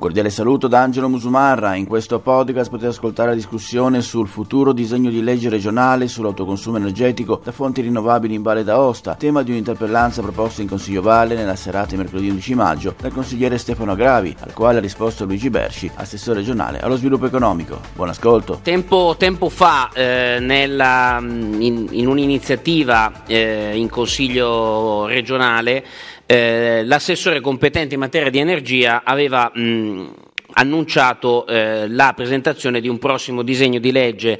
Cordiale 0.00 0.30
saluto 0.30 0.66
da 0.66 0.80
Angelo 0.80 1.10
Musumarra. 1.10 1.74
In 1.74 1.86
questo 1.86 2.20
podcast 2.20 2.70
potete 2.70 2.88
ascoltare 2.88 3.28
la 3.28 3.34
discussione 3.34 4.00
sul 4.00 4.28
futuro 4.28 4.72
disegno 4.72 5.10
di 5.10 5.22
legge 5.22 5.50
regionale 5.50 6.08
sull'autoconsumo 6.08 6.78
energetico 6.78 7.38
da 7.44 7.52
fonti 7.52 7.82
rinnovabili 7.82 8.34
in 8.34 8.40
Valle 8.40 8.64
d'Aosta, 8.64 9.14
tema 9.16 9.42
di 9.42 9.50
un'interpellanza 9.50 10.22
proposta 10.22 10.62
in 10.62 10.68
Consiglio 10.68 11.02
Valle 11.02 11.34
nella 11.34 11.54
serata 11.54 11.90
di 11.90 11.98
mercoledì 11.98 12.30
11 12.30 12.54
maggio 12.54 12.94
dal 12.98 13.12
consigliere 13.12 13.58
Stefano 13.58 13.92
Agravi, 13.92 14.36
al 14.40 14.54
quale 14.54 14.78
ha 14.78 14.80
risposto 14.80 15.26
Luigi 15.26 15.50
Bersci, 15.50 15.90
assessore 15.96 16.38
regionale 16.38 16.80
allo 16.80 16.96
sviluppo 16.96 17.26
economico. 17.26 17.78
Buon 17.94 18.08
ascolto. 18.08 18.60
Tempo, 18.62 19.16
tempo 19.18 19.50
fa, 19.50 19.90
eh, 19.92 20.38
nella, 20.40 21.18
in, 21.20 21.88
in, 21.90 22.08
un'iniziativa 22.08 23.24
eh, 23.26 23.76
in 23.76 23.90
Consiglio 23.90 25.04
regionale, 25.04 25.84
eh, 26.30 26.84
l'assessore 26.84 27.40
competente 27.40 27.94
in 27.94 28.00
materia 28.00 28.30
di 28.30 28.38
energia 28.38 29.02
aveva 29.02 29.50
mh, 29.52 30.14
annunciato 30.52 31.44
eh, 31.44 31.88
la 31.88 32.12
presentazione 32.14 32.80
di 32.80 32.86
un 32.86 32.98
prossimo 32.98 33.42
disegno 33.42 33.80
di 33.80 33.90
legge 33.90 34.38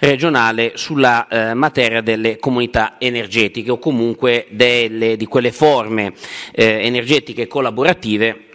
regionale 0.00 0.72
sulla 0.74 1.28
eh, 1.28 1.54
materia 1.54 2.02
delle 2.02 2.38
comunità 2.38 2.96
energetiche 2.98 3.70
o 3.70 3.78
comunque 3.78 4.48
delle, 4.50 5.16
di 5.16 5.24
quelle 5.24 5.50
forme 5.50 6.12
eh, 6.52 6.84
energetiche 6.84 7.46
collaborative 7.46 8.48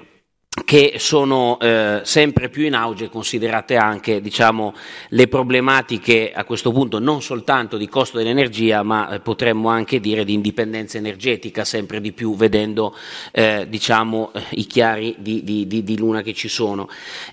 che 0.66 0.96
sono 0.98 1.60
eh, 1.60 2.02
sempre 2.04 2.50
più 2.50 2.66
in 2.66 2.74
auge, 2.74 3.08
considerate 3.08 3.78
anche 3.78 4.20
diciamo, 4.20 4.74
le 5.10 5.28
problematiche 5.28 6.34
a 6.34 6.44
questo 6.44 6.72
punto 6.72 6.98
non 7.00 7.22
soltanto 7.22 7.78
di 7.78 7.88
costo 7.88 8.18
dell'energia, 8.18 8.82
ma 8.82 9.10
eh, 9.10 9.20
potremmo 9.20 9.70
anche 9.70 10.00
dire 10.00 10.26
di 10.26 10.34
indipendenza 10.34 10.98
energetica, 10.98 11.64
sempre 11.64 12.02
di 12.02 12.12
più 12.12 12.36
vedendo 12.36 12.96
eh, 13.32 13.68
diciamo, 13.70 14.32
i 14.52 14.66
chiari 14.66 15.16
di, 15.20 15.44
di, 15.44 15.68
di, 15.68 15.84
di, 15.84 15.98
luna 15.98 16.24
che 16.24 16.34
ci 16.34 16.50
sono. 16.50 16.90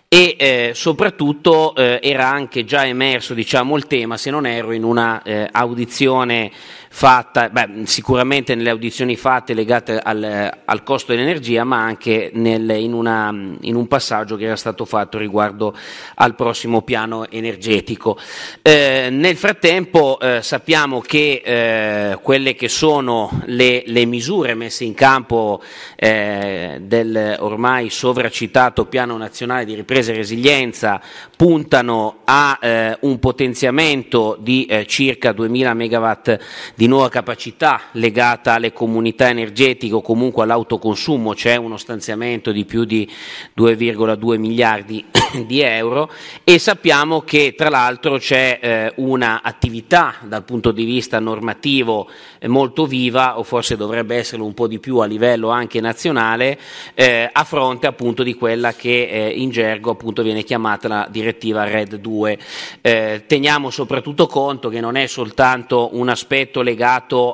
E 0.08 0.36
eh, 0.38 0.72
soprattutto 0.74 1.74
eh, 1.74 2.00
era 2.02 2.28
anche 2.28 2.64
già 2.66 2.86
emerso 2.86 3.32
diciamo, 3.32 3.76
il 3.78 3.86
tema, 3.86 4.18
se 4.18 4.30
non 4.30 4.44
ero, 4.44 4.72
in 4.72 4.84
una 4.84 5.22
eh, 5.22 5.48
audizione 5.50 6.52
fatta, 6.94 7.48
beh, 7.48 7.86
sicuramente 7.86 8.54
nelle 8.54 8.68
audizioni 8.68 9.16
fatte 9.16 9.54
legate 9.54 9.98
al, 9.98 10.52
al 10.62 10.82
costo 10.82 11.12
dell'energia, 11.12 11.64
ma 11.64 11.82
anche 11.82 12.30
nel, 12.34 12.68
in, 12.68 12.92
una, 12.92 13.34
in, 13.62 13.74
un 13.74 13.88
passaggio 13.88 14.36
che 14.36 14.44
era 14.44 14.56
stato 14.56 14.84
fatto 14.84 15.16
riguardo 15.16 15.74
al 16.16 16.34
prossimo 16.34 16.82
piano 16.82 17.28
energetico. 17.30 18.18
Eh, 18.60 19.08
nel 19.10 19.36
frattempo 19.36 20.20
eh, 20.20 20.40
sappiamo 20.42 21.00
che 21.00 21.40
eh, 21.42 22.18
quelle 22.20 22.54
che 22.54 22.68
sono 22.68 23.40
le, 23.46 23.84
le, 23.86 24.04
misure 24.04 24.52
messe 24.52 24.84
in 24.84 24.92
campo 24.92 25.62
eh, 25.96 26.76
del 26.82 27.36
ormai 27.38 27.88
sovracitato 27.88 28.84
piano 28.84 29.16
nazionale 29.16 29.64
di 29.64 29.74
ripresa 29.74 30.12
e 30.12 30.16
resilienza 30.16 31.00
puntano 31.34 32.18
a 32.24 32.58
eh, 32.60 32.98
un 33.00 33.18
potenziamento 33.18 34.36
di 34.38 34.66
eh, 34.66 34.84
circa 34.86 35.32
2000 35.32 35.72
megawatt 35.74 36.38
di 36.74 36.81
nuova 36.88 37.08
capacità 37.08 37.82
legata 37.92 38.54
alle 38.54 38.72
comunità 38.72 39.28
energetiche 39.28 39.94
o 39.94 40.00
comunque 40.00 40.42
all'autoconsumo, 40.42 41.32
c'è 41.32 41.54
uno 41.54 41.76
stanziamento 41.76 42.50
di 42.50 42.64
più 42.64 42.84
di 42.84 43.08
2,2 43.56 44.36
miliardi 44.36 45.04
di 45.46 45.60
euro 45.60 46.10
e 46.42 46.58
sappiamo 46.58 47.20
che 47.20 47.54
tra 47.56 47.68
l'altro 47.68 48.18
c'è 48.18 48.58
eh, 48.60 48.92
un'attività 48.96 50.16
dal 50.22 50.44
punto 50.44 50.72
di 50.72 50.84
vista 50.84 51.20
normativo 51.20 52.08
eh, 52.38 52.48
molto 52.48 52.86
viva 52.86 53.38
o 53.38 53.44
forse 53.44 53.76
dovrebbe 53.76 54.16
esserlo 54.16 54.44
un 54.44 54.54
po' 54.54 54.66
di 54.66 54.80
più 54.80 54.98
a 54.98 55.06
livello 55.06 55.50
anche 55.50 55.80
nazionale 55.80 56.58
eh, 56.94 57.30
a 57.32 57.44
fronte 57.44 57.86
appunto 57.86 58.24
di 58.24 58.34
quella 58.34 58.72
che 58.74 59.08
eh, 59.08 59.28
in 59.28 59.50
gergo 59.50 59.92
appunto 59.92 60.22
viene 60.22 60.42
chiamata 60.42 60.88
la 60.88 61.06
direttiva 61.08 61.64
RED 61.64 61.96
2. 61.96 62.38
Eh, 62.80 63.24
teniamo 63.26 63.70
soprattutto 63.70 64.26
conto 64.26 64.68
che 64.68 64.80
non 64.80 64.96
è 64.96 65.06
soltanto 65.06 65.90
un 65.92 66.08
aspetto 66.08 66.60
legato 66.60 66.70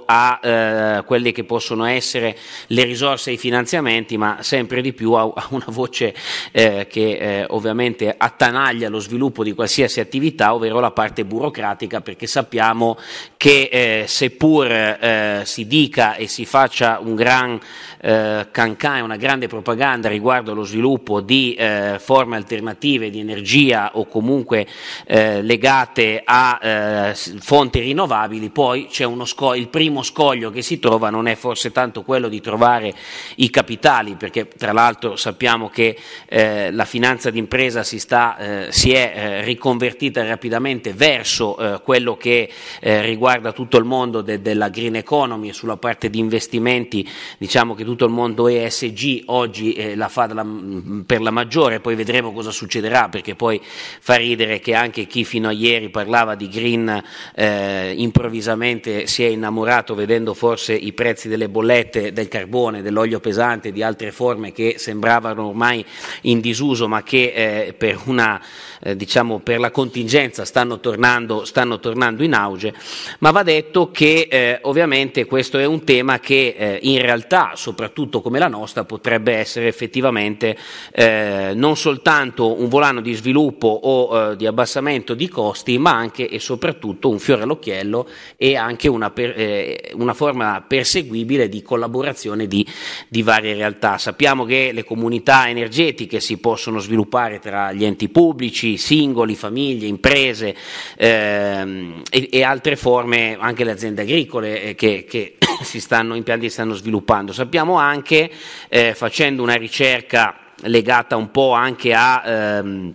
a 0.06 0.40
eh, 0.42 1.02
quelle 1.04 1.32
che 1.32 1.44
possono 1.44 1.84
essere 1.84 2.36
le 2.68 2.84
risorse 2.84 3.30
e 3.30 3.34
i 3.34 3.38
finanziamenti 3.38 4.16
ma 4.16 4.38
sempre 4.40 4.80
di 4.80 4.92
più 4.92 5.12
a, 5.12 5.22
a 5.22 5.46
una 5.50 5.64
voce 5.68 6.14
che 6.52 7.46
ovviamente 7.48 7.68
ovviamente 7.78 8.14
attanaglia 8.16 8.88
lo 8.88 8.98
sviluppo 8.98 9.42
di 9.42 9.52
qualsiasi 9.52 10.00
attività, 10.00 10.54
ovvero 10.54 10.80
la 10.80 10.90
parte 10.90 11.24
burocratica, 11.24 12.00
perché 12.00 12.26
sappiamo 12.26 12.96
che 13.36 13.68
eh, 13.70 14.04
seppur 14.06 14.70
eh, 14.70 15.42
si 15.44 15.66
dica 15.66 16.16
e 16.16 16.26
si 16.26 16.44
faccia 16.44 16.98
un 17.00 17.14
gran 17.14 17.58
eh, 18.00 18.46
cancà 18.50 18.98
e 18.98 19.00
una 19.00 19.16
grande 19.16 19.48
propaganda 19.48 20.08
riguardo 20.08 20.52
allo 20.52 20.64
sviluppo 20.64 21.20
di 21.20 21.54
eh, 21.54 21.96
forme 21.98 22.36
alternative 22.36 23.10
di 23.10 23.20
energia 23.20 23.90
o 23.94 24.06
comunque 24.06 24.66
eh, 25.06 25.42
legate 25.42 26.22
a 26.24 26.58
eh, 26.60 27.14
fonti 27.14 27.80
rinnovabili, 27.80 28.50
poi 28.50 28.86
c'è 28.86 29.04
uno 29.04 29.24
sco- 29.28 29.54
il 29.54 29.68
primo 29.68 30.02
scoglio 30.02 30.50
che 30.50 30.62
si 30.62 30.80
trova 30.80 31.10
non 31.10 31.28
è 31.28 31.36
forse 31.36 31.70
tanto 31.70 32.02
quello 32.02 32.28
di 32.28 32.40
trovare 32.40 32.92
i 33.36 33.50
capitali, 33.50 34.16
perché 34.16 34.48
tra 34.48 34.72
l'altro 34.72 35.14
sappiamo 35.14 35.68
che 35.68 35.96
eh, 36.26 36.72
la 36.72 36.84
finanza 36.84 37.30
d'impresa 37.30 37.84
si, 37.84 38.00
sta, 38.00 38.36
eh, 38.38 38.72
si 38.72 38.92
è 38.92 39.42
riconvertita 39.44 40.24
rapidamente 40.26 40.92
verso 40.92 41.80
quello 41.84 42.16
che 42.16 42.50
riguarda 42.80 43.52
tutto 43.52 43.76
il 43.76 43.84
mondo 43.84 44.22
de- 44.22 44.40
della 44.40 44.68
green 44.68 44.96
economy 44.96 45.48
e 45.48 45.52
sulla 45.52 45.76
parte 45.76 46.10
di 46.10 46.18
investimenti, 46.18 47.08
diciamo 47.38 47.74
che 47.74 47.84
tutto 47.84 48.04
il 48.04 48.10
mondo 48.10 48.48
ESG 48.48 49.24
oggi 49.26 49.72
eh, 49.72 49.94
la 49.94 50.08
fa 50.08 50.32
la, 50.32 50.44
mm, 50.44 51.00
per 51.02 51.20
la 51.20 51.30
maggiore, 51.30 51.80
poi 51.80 51.94
vedremo 51.94 52.32
cosa 52.32 52.50
succederà 52.50 53.08
perché 53.08 53.34
poi 53.34 53.60
fa 53.62 54.16
ridere 54.16 54.60
che 54.60 54.74
anche 54.74 55.06
chi 55.06 55.24
fino 55.24 55.48
a 55.48 55.52
ieri 55.52 55.90
parlava 55.90 56.34
di 56.34 56.48
green 56.48 57.02
eh, 57.34 57.94
improvvisamente 57.96 59.06
si 59.06 59.17
è 59.24 59.28
innamorato 59.28 59.94
vedendo 59.94 60.34
forse 60.34 60.74
i 60.74 60.92
prezzi 60.92 61.28
delle 61.28 61.48
bollette 61.48 62.12
del 62.12 62.28
carbone, 62.28 62.82
dell'olio 62.82 63.20
pesante, 63.20 63.72
di 63.72 63.82
altre 63.82 64.12
forme 64.12 64.52
che 64.52 64.74
sembravano 64.78 65.48
ormai 65.48 65.84
in 66.22 66.40
disuso 66.40 66.88
ma 66.88 67.02
che 67.02 67.32
eh, 67.34 67.74
per, 67.74 68.00
una, 68.04 68.40
eh, 68.80 68.96
diciamo, 68.96 69.38
per 69.38 69.60
la 69.60 69.70
contingenza 69.70 70.44
stanno 70.44 70.80
tornando, 70.80 71.44
stanno 71.44 71.78
tornando, 71.78 72.22
in 72.22 72.34
auge, 72.34 72.74
ma 73.20 73.30
va 73.30 73.42
detto 73.42 73.90
che 73.90 74.28
eh, 74.30 74.58
ovviamente 74.62 75.24
questo 75.26 75.58
è 75.58 75.64
un 75.64 75.84
tema 75.84 76.18
che 76.20 76.54
eh, 76.56 76.78
in 76.82 77.00
realtà, 77.00 77.52
soprattutto 77.54 78.20
come 78.20 78.38
la 78.38 78.48
nostra, 78.48 78.84
potrebbe 78.84 79.34
essere 79.34 79.68
effettivamente 79.68 80.56
eh, 80.92 81.52
non 81.54 81.76
soltanto 81.76 82.60
un 82.60 82.68
volano 82.68 83.00
di 83.00 83.14
sviluppo 83.14 83.68
o 83.68 84.32
eh, 84.32 84.36
di 84.36 84.46
abbassamento 84.46 85.14
di 85.14 85.28
costi, 85.28 85.78
ma 85.78 85.92
anche 85.92 86.28
e 86.28 86.38
soprattutto 86.38 87.08
un 87.08 87.18
fiore 87.18 87.42
all'occhiello 87.42 88.08
e 88.36 88.56
anche 88.56 88.88
una, 88.88 89.07
per, 89.10 89.34
eh, 89.36 89.90
una 89.94 90.14
forma 90.14 90.64
perseguibile 90.66 91.48
di 91.48 91.62
collaborazione 91.62 92.46
di, 92.46 92.66
di 93.08 93.22
varie 93.22 93.54
realtà. 93.54 93.98
Sappiamo 93.98 94.44
che 94.44 94.70
le 94.72 94.84
comunità 94.84 95.48
energetiche 95.48 96.20
si 96.20 96.38
possono 96.38 96.78
sviluppare 96.78 97.38
tra 97.38 97.72
gli 97.72 97.84
enti 97.84 98.08
pubblici, 98.08 98.76
singoli, 98.76 99.34
famiglie, 99.34 99.86
imprese 99.86 100.54
ehm, 100.96 102.02
e, 102.10 102.28
e, 102.30 102.42
altre 102.42 102.76
forme, 102.76 103.36
anche 103.38 103.64
le 103.64 103.72
aziende 103.72 104.02
agricole 104.02 104.62
eh, 104.62 104.74
che, 104.74 105.04
che 105.08 105.36
si 105.62 105.80
stanno, 105.80 106.14
impianti 106.14 106.48
stanno 106.48 106.74
sviluppando. 106.74 107.32
Sappiamo 107.32 107.76
anche, 107.76 108.30
eh, 108.68 108.94
facendo 108.94 109.42
una 109.42 109.56
ricerca 109.56 110.36
legata 110.62 111.16
un 111.16 111.30
po' 111.30 111.52
anche 111.52 111.94
a... 111.94 112.22
Ehm, 112.24 112.94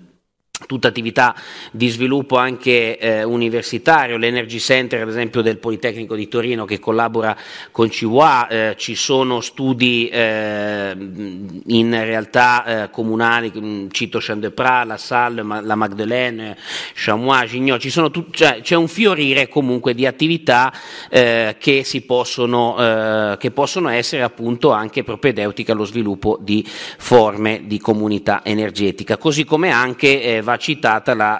tutta 0.65 0.87
attività 0.87 1.35
di 1.71 1.89
sviluppo 1.89 2.37
anche 2.37 2.97
eh, 2.97 3.23
universitario, 3.23 4.17
l'Energy 4.17 4.59
Center 4.59 5.01
ad 5.01 5.09
esempio 5.09 5.41
del 5.41 5.57
Politecnico 5.57 6.15
di 6.15 6.27
Torino 6.27 6.65
che 6.65 6.79
collabora 6.79 7.35
con 7.71 7.89
CIWA, 7.89 8.47
eh, 8.47 8.75
ci 8.77 8.95
sono 8.95 9.41
studi 9.41 10.07
eh, 10.07 10.95
in 10.95 11.89
realtà 11.91 12.83
eh, 12.83 12.89
comunali, 12.89 13.51
mm, 13.55 13.87
cito 13.91 14.19
Chandepras, 14.21 14.85
La 14.87 14.97
Salle, 14.97 15.43
la 15.43 15.75
Magdeleine, 15.75 16.57
Chamois, 16.93 17.49
Gignot, 17.49 18.11
tut- 18.11 18.35
cioè, 18.35 18.61
c'è 18.61 18.75
un 18.75 18.87
fiorire 18.87 19.47
comunque 19.47 19.93
di 19.93 20.05
attività 20.05 20.73
eh, 21.09 21.55
che, 21.59 21.85
possono, 22.05 22.77
eh, 22.79 23.37
che 23.37 23.51
possono 23.51 23.89
essere 23.89 24.23
appunto 24.23 24.71
anche 24.71 25.03
propedeutiche 25.03 25.71
allo 25.71 25.85
sviluppo 25.85 26.37
di 26.41 26.65
forme 26.65 27.63
di 27.65 27.79
comunità 27.79 28.41
energetica, 28.43 29.17
così 29.17 29.43
come 29.43 29.71
anche 29.71 30.41
va 30.43 30.52
va 30.53 30.57
citata 30.57 31.13
la 31.13 31.39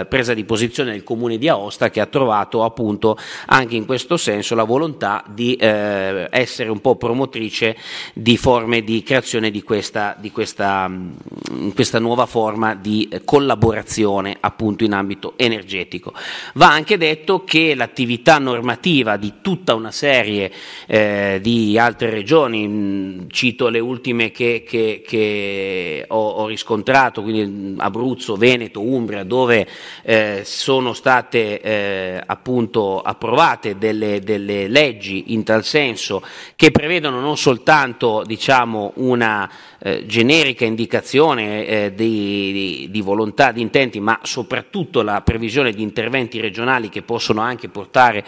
eh, 0.00 0.06
presa 0.06 0.34
di 0.34 0.44
posizione 0.44 0.90
del 0.92 1.04
comune 1.04 1.38
di 1.38 1.48
Aosta 1.48 1.90
che 1.90 2.00
ha 2.00 2.06
trovato 2.06 2.64
appunto 2.64 3.16
anche 3.46 3.76
in 3.76 3.86
questo 3.86 4.16
senso 4.16 4.54
la 4.54 4.64
volontà 4.64 5.22
di 5.28 5.54
eh, 5.54 6.26
essere 6.30 6.68
un 6.68 6.80
po' 6.80 6.96
promotrice 6.96 7.76
di 8.14 8.36
forme 8.36 8.82
di 8.82 9.02
creazione 9.02 9.50
di 9.50 9.62
questa, 9.62 10.16
di 10.18 10.30
questa, 10.30 10.88
mm, 10.88 11.70
questa 11.74 11.98
nuova 11.98 12.26
forma 12.26 12.74
di 12.74 13.08
collaborazione 13.24 14.36
appunto 14.40 14.84
in 14.84 14.92
ambito 14.92 15.34
energetico. 15.36 16.12
Va 16.54 16.70
anche 16.70 16.96
detto 16.96 17.44
che 17.44 17.74
l'attività 17.74 18.38
normativa 18.38 19.16
di 19.16 19.34
tutta 19.40 19.74
una 19.74 19.92
serie 19.92 20.50
eh, 20.86 21.38
di 21.40 21.78
altre 21.78 22.10
regioni, 22.10 22.66
mh, 22.66 22.72
mm, 22.72 23.20
cito 23.28 23.68
le 23.68 23.78
ultime 23.78 24.30
che, 24.30 24.64
che, 24.66 25.02
che 25.06 26.04
ho, 26.08 26.28
ho, 26.28 26.46
riscontrato, 26.46 27.22
quindi 27.22 27.76
Abruzzo, 27.78 28.36
Veneto, 28.38 28.80
Umbria, 28.80 29.24
dove 29.24 29.68
eh, 30.02 30.40
sono 30.44 30.94
state 30.94 31.60
eh, 31.60 32.22
appunto 32.24 33.02
approvate 33.02 33.76
delle, 33.76 34.20
delle, 34.20 34.68
leggi 34.68 35.34
in 35.34 35.44
tal 35.44 35.64
senso 35.64 36.22
che 36.56 36.70
prevedono 36.70 37.20
non 37.20 37.36
soltanto 37.36 38.22
diciamo, 38.24 38.92
una 38.96 39.50
eh, 39.80 40.06
generica 40.06 40.64
indicazione 40.64 41.66
eh, 41.66 41.94
di, 41.94 42.52
di, 42.52 42.88
di, 42.90 43.00
volontà, 43.02 43.52
di 43.52 43.60
intenti, 43.60 44.00
ma 44.00 44.18
soprattutto 44.22 45.02
la 45.02 45.20
previsione 45.20 45.72
di 45.72 45.82
interventi 45.82 46.40
regionali 46.40 46.88
che 46.88 47.02
possono 47.02 47.42
anche 47.42 47.68
portare 47.68 48.24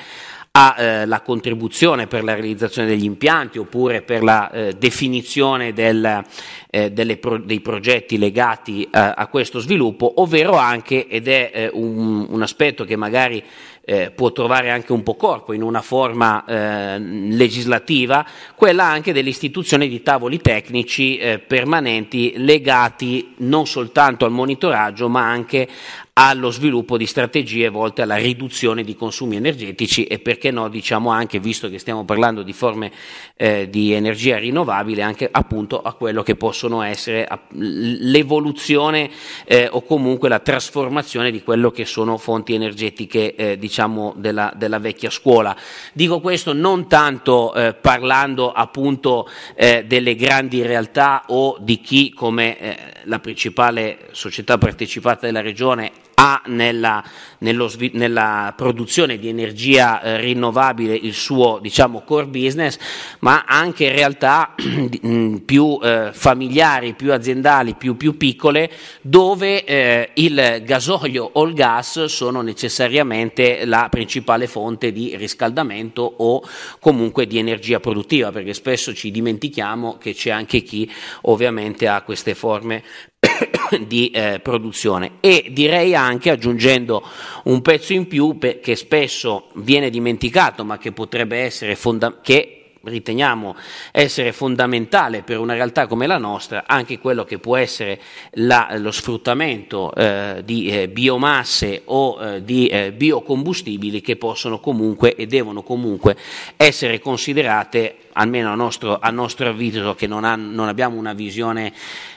alla 0.53 1.19
eh, 1.19 1.23
contribuzione 1.23 2.09
per 2.09 2.25
la 2.25 2.35
realizzazione 2.35 2.89
degli 2.89 3.05
impianti 3.05 3.59
oppure 3.59 4.03
per 4.03 4.25
la 4.25 4.51
eh, 4.51 4.73
definizione 4.73 5.73
del, 5.73 6.25
eh, 6.69 7.17
pro, 7.19 7.39
dei 7.39 7.61
progetti 7.61 8.19
legati 8.19 8.83
eh, 8.83 8.89
a 8.93 9.29
questo 9.29 9.61
sviluppo, 9.61 10.21
ovvero 10.21 10.57
anche, 10.57 11.07
ed 11.07 11.29
è 11.29 11.51
eh, 11.55 11.71
un, 11.73 12.27
un 12.29 12.43
aspetto 12.43 12.85
che 12.85 12.97
magari 12.97 13.43
eh, 13.83 14.11
può 14.11 14.33
trovare 14.33 14.71
anche 14.71 14.93
un 14.93 15.05
po' 15.05 15.15
corpo 15.15 15.53
in 15.53 15.63
una 15.63 15.83
forma 15.83 16.45
legislativa, 16.47 18.25
quella 18.55 18.85
anche 18.85 19.13
dell'istituzione 19.13 19.89
di 19.89 20.03
tavoli 20.03 20.41
tecnici 20.41 21.19
permanenti 21.47 22.35
legati 22.37 23.35
non 23.39 23.67
soltanto 23.67 24.25
al 24.25 24.31
monitoraggio 24.31 25.09
ma 25.09 25.29
anche 25.29 25.67
allo 26.13 26.51
sviluppo 26.51 26.97
di 26.97 27.07
strategie 27.07 27.69
volte 27.69 28.03
alla 28.03 28.17
riduzione 28.17 28.83
di 28.83 28.95
consumi 28.95 29.37
energetici 29.37 30.05
e 30.05 30.19
perché 30.19 30.51
no, 30.51 30.69
diciamo 30.69 31.11
anche, 31.11 31.39
visto 31.39 31.71
che 31.71 31.79
stiamo 31.79 32.05
parlando 32.05 32.43
di 32.43 32.53
forme 32.53 32.91
eh, 33.37 33.71
di 33.71 33.93
energia 33.93 34.39
rinnovabile, 34.39 35.03
anche 35.03 35.29
appunto 35.31 35.81
a 35.81 35.95
quello 35.95 36.23
che 36.23 36.37
possono 36.37 36.83
essere 36.83 37.27
l'evoluzione 37.53 39.11
eh, 39.45 39.69
o 39.71 39.83
comunque 39.83 40.29
la 40.29 40.41
trasformazione 40.41 41.31
di 41.31 41.43
quello 41.43 41.71
che 41.71 41.85
sono 41.85 42.19
fonti 42.19 42.55
energetiche 42.55 43.35
eh, 43.35 43.59
diciamo 43.59 44.15
della, 44.17 44.53
della, 44.57 44.79
vecchia 44.79 45.11
scuola. 45.11 45.57
Dico 45.93 46.21
questo 46.21 46.53
non 46.53 46.89
tanto 46.89 47.55
eh, 47.55 47.75
parlando 47.75 48.53
appunto 48.53 49.29
eh, 49.55 49.85
delle 49.87 50.15
grandi 50.15 50.63
realtà 50.63 51.25
o 51.29 51.57
di 51.61 51.81
chi 51.81 52.13
come 52.13 52.59
eh, 52.59 52.77
la 53.05 53.19
principale 53.21 54.09
società 54.13 54.59
partecipata 54.59 55.27
della 55.27 55.41
regione 55.41 55.93
ha 56.21 56.43
nella, 56.47 57.03
nello, 57.39 57.73
nella 57.93 58.53
produzione 58.55 59.19
di 59.19 59.29
energia 59.29 60.03
eh, 60.03 60.21
rinnovabile 60.21 60.95
il 60.95 61.15
suo 61.15 61.59
diciamo, 61.63 62.03
core 62.03 62.27
business, 62.27 62.79
ma 63.21 63.45
anche 63.47 63.91
realtà 63.91 64.55
mm, 64.61 65.37
più 65.37 65.79
eh, 65.83 66.11
familiari, 66.13 66.93
più 66.93 67.15
aziendali, 67.15 67.75
più, 67.75 67.97
più 67.97 68.19
piccole, 68.19 68.71
dove 69.01 69.65
eh, 69.65 70.11
il 70.15 70.63
gasolio 70.63 71.31
o 71.33 71.45
il 71.45 71.55
gas 71.55 72.05
sono 72.05 72.43
necessariamente 72.43 73.65
la 73.65 73.89
principale 73.91 74.47
fonte 74.47 74.93
di 74.93 75.17
riscaldamento 75.17 76.03
o 76.03 76.43
comunque 76.81 77.27
di 77.27 77.39
energia 77.39 77.81
produttiva, 77.81 78.31
perché 78.31 78.53
spesso 78.53 78.93
ci 78.93 79.11
dimentichiamo 79.11 79.97
che 79.97 80.13
c'è 80.13 80.31
anche 80.31 80.61
chi 80.61 80.91
ovviamente 81.23 81.89
ha 81.89 82.03
queste 82.03 82.35
forme 82.35 82.83
di 83.87 84.11
eh, 84.11 84.41
produzione. 84.43 85.13
E 85.21 85.47
direi 85.51 85.95
anche 85.95 86.31
aggiungendo 86.31 87.03
un 87.45 87.63
pezzo 87.63 87.93
in 87.93 88.07
più 88.07 88.39
che 88.39 88.77
spesso 88.77 89.49
viene 89.55 89.91
dimenticato 89.91 90.65
ma 90.65 90.79
che 90.79 90.93
potrebbe 90.93 91.39
essere 91.39 91.77
fondamentale 91.77 92.59
riteniamo 92.83 93.57
essere 93.93 94.33
fondamentale 94.33 95.23
per 95.23 95.39
una 95.39 95.53
realtà 95.53 95.87
come 95.87 96.07
la 96.07 96.17
nostra 96.17 96.65
anche 96.67 96.99
quello 96.99 97.25
che 97.25 97.39
può 97.39 97.57
essere 97.57 98.01
la, 98.33 98.71
lo 98.79 98.91
sfruttamento 98.91 99.95
eh, 99.95 100.41
di 100.45 100.69
eh, 100.69 100.89
biomasse 100.89 101.83
o 101.85 102.19
eh, 102.19 102.43
di 102.43 102.69
eh, 102.69 102.93
biocombustibili 102.93 104.01
che 104.01 104.17
possono 104.17 104.61
comunque 104.61 105.15
e 105.15 105.27
devono 105.27 105.63
comunque 105.63 106.17
essere 106.57 107.01
considerate 107.01 107.97
almeno 108.13 108.51
a 108.53 108.55
nostro, 108.55 108.99
a 108.99 109.11
nostro 109.11 109.49
avviso 109.49 109.95
che 109.95 110.07
non, 110.07 110.25
ha, 110.25 110.37
non 110.37 110.69
abbiamo 110.69 110.97
una 110.97 111.13
visione 111.13 111.73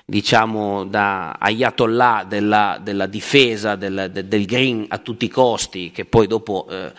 diciamo 0.05 0.83
da 0.85 1.35
ayatollah 1.39 2.25
della, 2.27 2.79
della 2.81 3.05
difesa 3.05 3.75
del, 3.75 4.09
del, 4.11 4.45
green 4.45 4.85
a 4.89 4.97
tutti 4.97 5.25
i 5.25 5.29
costi 5.29 5.91
che 5.91 6.05
poi 6.05 6.27
dopo 6.27 6.67
eh, 6.69 6.91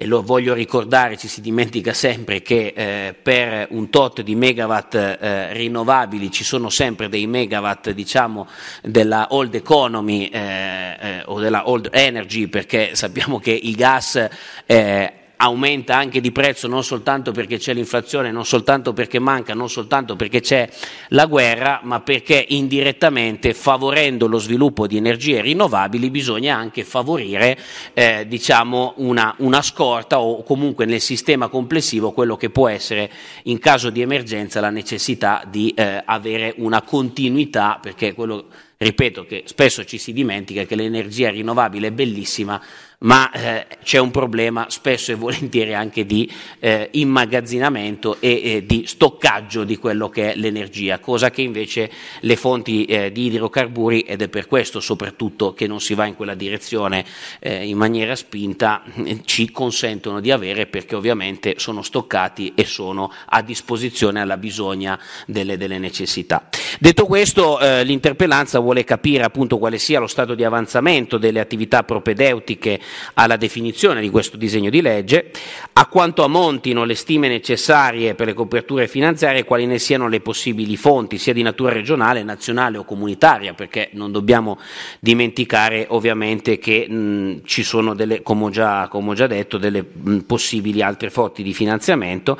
e 0.00 0.06
lo 0.06 0.22
voglio 0.22 0.54
ricordare, 0.54 1.16
ci 1.16 1.26
si 1.26 1.40
dimentica 1.40 1.92
sempre 1.92 2.40
che 2.40 2.72
eh, 2.76 3.14
per 3.20 3.66
un 3.70 3.90
tot 3.90 4.20
di 4.22 4.36
megawatt 4.36 4.94
eh, 4.94 5.52
rinnovabili 5.54 6.30
ci 6.30 6.44
sono 6.44 6.68
sempre 6.68 7.08
dei 7.08 7.26
megawatt 7.26 7.90
diciamo 7.90 8.46
della 8.80 9.26
old 9.30 9.56
economy 9.56 10.26
eh, 10.26 10.96
eh 11.00 11.22
o 11.24 11.40
della 11.40 11.68
old 11.68 11.88
energy 11.90 12.46
perché 12.46 12.94
sappiamo 12.94 13.40
che 13.40 13.50
il 13.50 13.74
gas 13.74 14.28
eh, 14.66 15.17
aumenta 15.40 15.96
anche 15.96 16.20
di 16.20 16.32
prezzo 16.32 16.66
non 16.66 16.82
soltanto 16.82 17.32
perché 17.32 17.58
c'è 17.58 17.72
l'inflazione, 17.72 18.30
non 18.30 18.44
soltanto 18.44 18.92
perché 18.92 19.18
manca, 19.18 19.54
non 19.54 19.68
soltanto 19.70 20.16
perché 20.16 20.40
c'è 20.40 20.68
la 21.08 21.26
guerra, 21.26 21.80
ma 21.82 22.00
perché 22.00 22.44
indirettamente 22.48 23.54
favorendo 23.54 24.26
lo 24.26 24.38
sviluppo 24.38 24.86
di 24.86 24.96
energie 24.96 25.40
rinnovabili 25.40 26.10
bisogna 26.10 26.56
anche 26.56 26.84
favorire 26.84 27.56
eh, 27.94 28.24
diciamo 28.26 28.94
una, 28.96 29.34
una, 29.38 29.62
scorta 29.62 30.20
o 30.20 30.42
comunque 30.42 30.84
nel 30.84 31.00
sistema 31.00 31.48
complessivo 31.48 32.12
quello 32.12 32.36
che 32.36 32.50
può 32.50 32.68
essere 32.68 33.10
in 33.44 33.58
caso 33.58 33.90
di 33.90 34.00
emergenza 34.00 34.60
la 34.60 34.70
necessità 34.70 35.42
di 35.48 35.72
eh, 35.76 36.02
avere 36.04 36.54
una 36.58 36.82
continuità 36.82 37.78
perché 37.80 38.14
quello 38.14 38.46
ripeto 38.76 39.24
che 39.26 39.42
spesso 39.46 39.84
ci 39.84 39.98
si 39.98 40.12
dimentica 40.12 40.64
che 40.64 40.76
l'energia 40.76 41.30
rinnovabile 41.30 41.88
è 41.88 41.90
bellissima 41.90 42.62
ma 43.00 43.30
eh, 43.30 43.66
c'è 43.84 43.98
un 43.98 44.10
problema 44.10 44.66
spesso 44.70 45.12
e 45.12 45.14
volentieri 45.14 45.72
anche 45.72 46.04
di 46.04 46.28
eh, 46.58 46.88
immagazzinamento 46.92 48.16
e 48.20 48.42
eh, 48.42 48.66
di 48.66 48.84
stoccaggio 48.86 49.62
di 49.62 49.76
quello 49.76 50.08
che 50.08 50.32
è 50.32 50.36
l'energia, 50.36 50.98
cosa 50.98 51.30
che 51.30 51.42
invece 51.42 51.90
le 52.20 52.34
fonti 52.34 52.86
eh, 52.86 53.12
di 53.12 53.26
idrocarburi, 53.26 54.00
ed 54.00 54.22
è 54.22 54.28
per 54.28 54.48
questo 54.48 54.80
soprattutto 54.80 55.54
che 55.54 55.68
non 55.68 55.80
si 55.80 55.94
va 55.94 56.06
in 56.06 56.16
quella 56.16 56.34
direzione 56.34 57.04
eh, 57.38 57.68
in 57.68 57.76
maniera 57.76 58.16
spinta, 58.16 58.82
ci 59.24 59.50
consentono 59.52 60.20
di 60.20 60.32
avere 60.32 60.66
perché 60.66 60.96
ovviamente 60.96 61.54
sono 61.58 61.82
stoccati 61.82 62.52
e 62.56 62.64
sono 62.64 63.12
a 63.26 63.42
disposizione 63.42 64.20
alla 64.20 64.36
bisogna 64.36 64.98
delle, 65.24 65.56
delle 65.56 65.78
necessità. 65.78 66.48
Detto 66.80 67.06
questo, 67.06 67.60
eh, 67.60 67.84
l'interpellanza 67.84 68.58
vuole 68.58 68.82
capire 68.82 69.22
appunto 69.22 69.58
quale 69.58 69.78
sia 69.78 70.00
lo 70.00 70.06
stato 70.08 70.34
di 70.34 70.42
avanzamento 70.42 71.16
delle 71.16 71.38
attività 71.40 71.84
propedeutiche 71.84 72.80
alla 73.14 73.36
definizione 73.36 74.00
di 74.00 74.10
questo 74.10 74.36
disegno 74.36 74.70
di 74.70 74.80
legge, 74.80 75.30
a 75.72 75.86
quanto 75.86 76.24
ammontino 76.24 76.84
le 76.84 76.94
stime 76.94 77.28
necessarie 77.28 78.14
per 78.14 78.26
le 78.26 78.34
coperture 78.34 78.88
finanziarie 78.88 79.40
e 79.40 79.44
quali 79.44 79.66
ne 79.66 79.78
siano 79.78 80.08
le 80.08 80.20
possibili 80.20 80.76
fonti, 80.76 81.18
sia 81.18 81.32
di 81.32 81.42
natura 81.42 81.72
regionale, 81.72 82.22
nazionale 82.22 82.78
o 82.78 82.84
comunitaria, 82.84 83.54
perché 83.54 83.90
non 83.92 84.12
dobbiamo 84.12 84.58
dimenticare 85.00 85.86
ovviamente 85.90 86.58
che 86.58 86.88
mh, 86.88 87.42
ci 87.44 87.62
sono 87.62 87.94
delle, 87.94 88.22
come 88.22 88.44
ho 88.44 88.50
già, 88.50 88.88
come 88.88 89.10
ho 89.10 89.14
già 89.14 89.26
detto, 89.26 89.58
delle 89.58 89.82
mh, 89.82 90.18
possibili 90.20 90.82
altre 90.82 91.10
fonti 91.10 91.42
di 91.42 91.52
finanziamento 91.52 92.38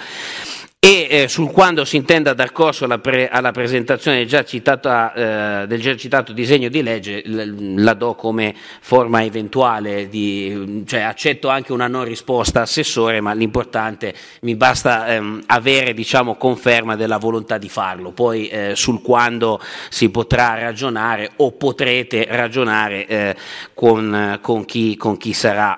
e 0.81 1.09
eh, 1.11 1.29
sul 1.29 1.51
quando 1.51 1.85
si 1.85 1.97
intenda 1.97 2.35
dar 2.35 2.53
corso 2.53 2.85
alla, 2.85 2.99
pre, 2.99 3.29
alla 3.29 3.51
presentazione 3.51 4.19
del 4.19 4.29
già, 4.29 4.45
citata, 4.45 5.63
eh, 5.63 5.67
del 5.67 5.81
già, 5.81 5.97
citato 5.97 6.33
disegno 6.33 6.69
di 6.69 6.85
legge 6.85 7.23
la 7.27 7.95
do 7.95 8.15
come 8.15 8.55
forma 8.81 9.25
eventuale 9.25 10.09
di, 10.09 10.85
cioè 10.87 11.01
accetto 11.01 11.49
anche 11.49 11.73
una 11.73 11.89
non 11.89 12.05
risposta 12.05 12.61
assessore 12.61 13.21
ma 13.21 13.33
l'importante 13.33 14.15
mi 14.43 14.55
basta 14.55 15.09
ehm, 15.09 15.43
avere 15.47 15.95
diciamo 15.95 16.37
conferma 16.37 16.95
della 16.95 17.19
volontà 17.19 17.59
di 17.59 17.69
farlo. 17.69 18.13
Poi 18.13 18.47
eh, 18.47 18.77
sul 18.77 19.03
quando 19.03 19.61
si 19.89 20.11
potrà 20.11 20.61
ragionare 20.61 21.33
o 21.37 21.51
potrete 21.53 22.25
ragionare 22.31 23.07
eh, 23.07 23.37
con, 23.75 24.39
con, 24.41 24.65
chi, 24.65 24.97
con 24.97 25.17
chi 25.17 25.33
sarà. 25.33 25.77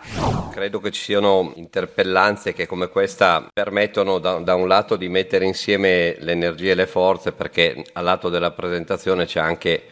Credo 0.53 0.79
che 0.79 0.91
ci 0.91 1.03
siano 1.03 1.53
interpellanze 1.57 2.53
che 2.53 2.67
come 2.67 2.89
questa 2.89 3.49
permettono 3.51 4.19
da, 4.19 4.35
da 4.41 4.55
un 4.55 4.69
lato 4.69 4.90
di 4.97 5.09
mettere 5.09 5.45
insieme 5.45 6.17
le 6.19 6.33
energie 6.33 6.73
e 6.73 6.75
le 6.75 6.87
forze 6.87 7.33
perché 7.33 7.85
al 7.93 8.05
lato 8.05 8.29
della 8.29 8.51
presentazione 8.53 9.27
c'è 9.27 9.41
anche 9.41 9.83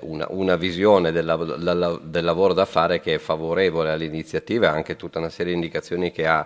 una, 0.00 0.26
una, 0.30 0.56
visione 0.56 1.12
del, 1.12 1.56
del, 1.58 2.00
del, 2.02 2.24
lavoro 2.24 2.52
da 2.52 2.64
fare 2.64 3.00
che 3.00 3.14
è 3.14 3.18
favorevole 3.18 3.90
all'iniziativa 3.90 4.66
e 4.66 4.70
anche 4.70 4.96
tutta 4.96 5.20
una 5.20 5.28
serie 5.28 5.52
di 5.52 5.58
indicazioni 5.58 6.10
che 6.10 6.26
ha 6.26 6.44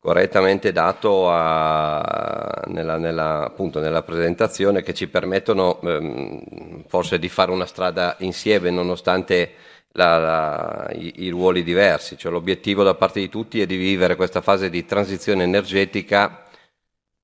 correttamente 0.00 0.70
dato 0.70 1.28
a, 1.28 2.62
nella, 2.66 2.96
nella, 2.96 3.44
appunto, 3.44 3.80
nella, 3.80 4.02
presentazione 4.02 4.82
che 4.82 4.94
ci 4.94 5.08
permettono 5.08 5.80
ehm, 5.80 6.84
forse 6.86 7.18
di 7.18 7.28
fare 7.28 7.50
una 7.50 7.66
strada 7.66 8.14
insieme 8.20 8.70
nonostante 8.70 9.54
la, 9.92 10.18
la, 10.18 10.90
i, 10.92 11.24
i, 11.24 11.28
ruoli 11.30 11.64
diversi. 11.64 12.16
Cioè, 12.16 12.30
l'obiettivo 12.30 12.84
da 12.84 12.94
parte 12.94 13.18
di 13.18 13.28
tutti 13.28 13.60
è 13.60 13.66
di 13.66 13.76
vivere 13.76 14.14
questa 14.14 14.40
fase 14.42 14.70
di 14.70 14.84
transizione 14.84 15.42
energetica 15.42 16.47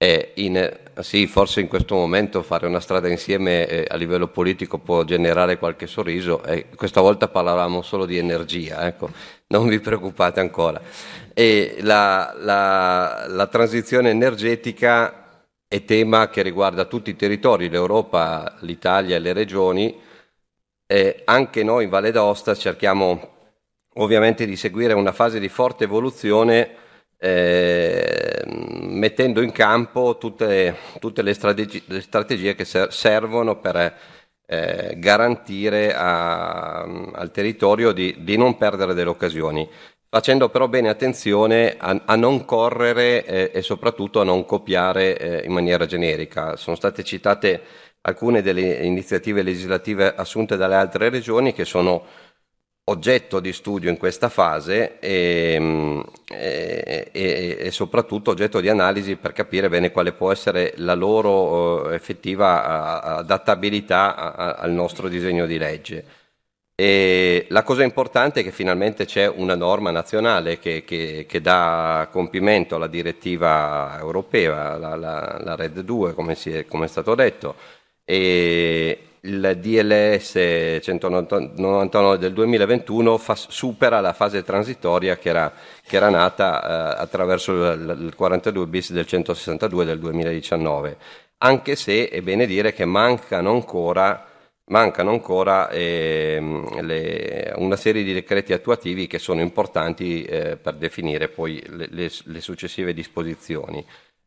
e 0.04 0.32
in, 0.34 0.70
sì, 1.00 1.26
forse 1.26 1.62
in 1.62 1.68
questo 1.68 1.94
momento 1.94 2.42
fare 2.42 2.66
una 2.66 2.80
strada 2.80 3.08
insieme 3.08 3.66
eh, 3.66 3.86
a 3.88 3.96
livello 3.96 4.28
politico 4.28 4.76
può 4.76 5.02
generare 5.02 5.56
qualche 5.56 5.86
sorriso 5.86 6.44
e 6.44 6.66
questa 6.76 7.00
volta 7.00 7.28
parlavamo 7.28 7.80
solo 7.80 8.04
di 8.04 8.18
energia, 8.18 8.86
ecco, 8.86 9.08
non 9.48 9.66
vi 9.66 9.80
preoccupate 9.80 10.40
ancora. 10.40 10.78
La, 11.80 12.34
la, 12.38 13.24
la 13.28 13.46
transizione 13.46 14.10
energetica 14.10 15.46
è 15.66 15.84
tema 15.86 16.28
che 16.28 16.42
riguarda 16.42 16.84
tutti 16.84 17.08
i 17.08 17.16
territori, 17.16 17.70
l'Europa, 17.70 18.56
l'Italia 18.60 19.16
e 19.16 19.20
le 19.20 19.32
regioni. 19.32 19.98
E 20.86 21.22
anche 21.24 21.64
noi 21.64 21.84
in 21.84 21.90
Valle 21.90 22.12
d'Aosta 22.12 22.54
cerchiamo 22.54 23.30
ovviamente 23.94 24.44
di 24.44 24.54
seguire 24.54 24.92
una 24.92 25.12
fase 25.12 25.40
di 25.40 25.48
forte 25.48 25.84
evoluzione 25.84 26.82
eh, 27.18 28.44
mettendo 28.94 29.42
in 29.42 29.52
campo 29.52 30.16
tutte, 30.18 30.76
tutte 30.98 31.22
le, 31.22 31.34
strategie, 31.34 31.82
le, 31.86 32.00
strategie, 32.00 32.54
che 32.54 32.64
servono 32.64 33.58
per 33.58 33.94
eh, 34.46 34.94
garantire 34.96 35.94
a, 35.94 36.82
al 36.82 37.30
territorio 37.30 37.92
di, 37.92 38.16
di, 38.20 38.36
non 38.36 38.56
perdere 38.56 38.94
delle 38.94 39.10
occasioni, 39.10 39.68
facendo 40.08 40.48
però 40.48 40.68
bene 40.68 40.88
attenzione 40.88 41.76
a, 41.78 42.02
a 42.04 42.16
non 42.16 42.44
correre 42.44 43.24
eh, 43.24 43.50
e 43.52 43.62
soprattutto 43.62 44.20
a 44.20 44.24
non 44.24 44.44
copiare 44.44 45.18
eh, 45.18 45.44
in 45.44 45.52
maniera 45.52 45.86
generica. 45.86 46.56
Sono 46.56 46.76
state 46.76 47.02
citate 47.02 47.62
alcune 48.02 48.42
delle 48.42 48.84
iniziative 48.84 49.42
legislative 49.42 50.14
assunte 50.14 50.56
dalle 50.56 50.74
altre 50.74 51.08
regioni 51.08 51.52
che 51.52 51.64
sono 51.64 52.04
oggetto 52.86 53.40
di 53.40 53.52
studio 53.52 53.88
in 53.88 53.96
questa 53.96 54.28
fase 54.28 54.98
e, 54.98 56.04
e, 56.30 57.56
e, 57.58 57.70
soprattutto 57.70 58.30
oggetto 58.32 58.60
di 58.60 58.68
analisi 58.68 59.16
per 59.16 59.32
capire 59.32 59.68
bene 59.70 59.90
quale 59.90 60.12
può 60.12 60.30
essere 60.30 60.74
la 60.76 60.94
loro 60.94 61.86
uh, 61.86 61.88
effettiva 61.90 62.60
uh, 62.60 63.18
adattabilità 63.20 64.56
al 64.56 64.72
nostro 64.72 65.08
disegno 65.08 65.46
di 65.46 65.56
legge. 65.58 66.04
E 66.76 67.46
la 67.50 67.62
cosa 67.62 67.84
importante 67.84 68.40
è 68.40 68.42
che 68.42 68.50
finalmente 68.50 69.04
c'è 69.06 69.28
una 69.28 69.54
norma 69.54 69.90
nazionale 69.92 70.58
che, 70.58 70.82
che, 70.84 71.24
che 71.28 71.40
dà 71.40 72.08
compimento 72.10 72.74
alla 72.74 72.88
direttiva 72.88 73.96
europea, 73.98 74.76
la, 74.76 74.96
la, 74.96 75.40
la 75.42 75.54
RED 75.54 75.80
2, 75.80 76.14
come, 76.14 76.36
è, 76.36 76.66
come 76.66 76.86
è 76.86 76.88
stato 76.88 77.14
detto, 77.14 77.54
e, 78.04 78.98
il 79.24 79.58
DLS 79.60 80.80
199 80.82 82.18
del 82.18 82.32
2021 82.32 83.18
fa, 83.18 83.34
supera 83.34 84.00
la 84.00 84.12
fase 84.12 84.42
transitoria 84.42 85.16
che 85.16 85.28
era, 85.28 85.52
che 85.86 85.96
era 85.96 86.10
nata 86.10 86.96
eh, 86.96 87.02
attraverso 87.02 87.52
il, 87.52 87.96
il 88.00 88.14
42 88.14 88.66
bis 88.66 88.92
del 88.92 89.06
162 89.06 89.84
del 89.84 89.98
2019, 89.98 90.96
anche 91.38 91.76
se 91.76 92.08
è 92.08 92.20
bene 92.22 92.46
dire 92.46 92.72
che 92.72 92.84
mancano 92.84 93.50
ancora 93.50 94.28
mancano 94.66 95.10
ancora 95.10 95.68
eh, 95.68 96.40
le, 96.80 97.52
una 97.56 97.76
serie 97.76 98.02
di 98.02 98.14
decreti 98.14 98.54
attuativi 98.54 99.06
che 99.06 99.18
sono 99.18 99.42
importanti 99.42 100.22
eh, 100.24 100.56
per 100.56 100.76
definire 100.76 101.28
poi 101.28 101.62
le, 101.68 101.88
le, 101.90 102.10
le 102.24 102.40
successive 102.40 102.94
disposizioni. 102.94 103.84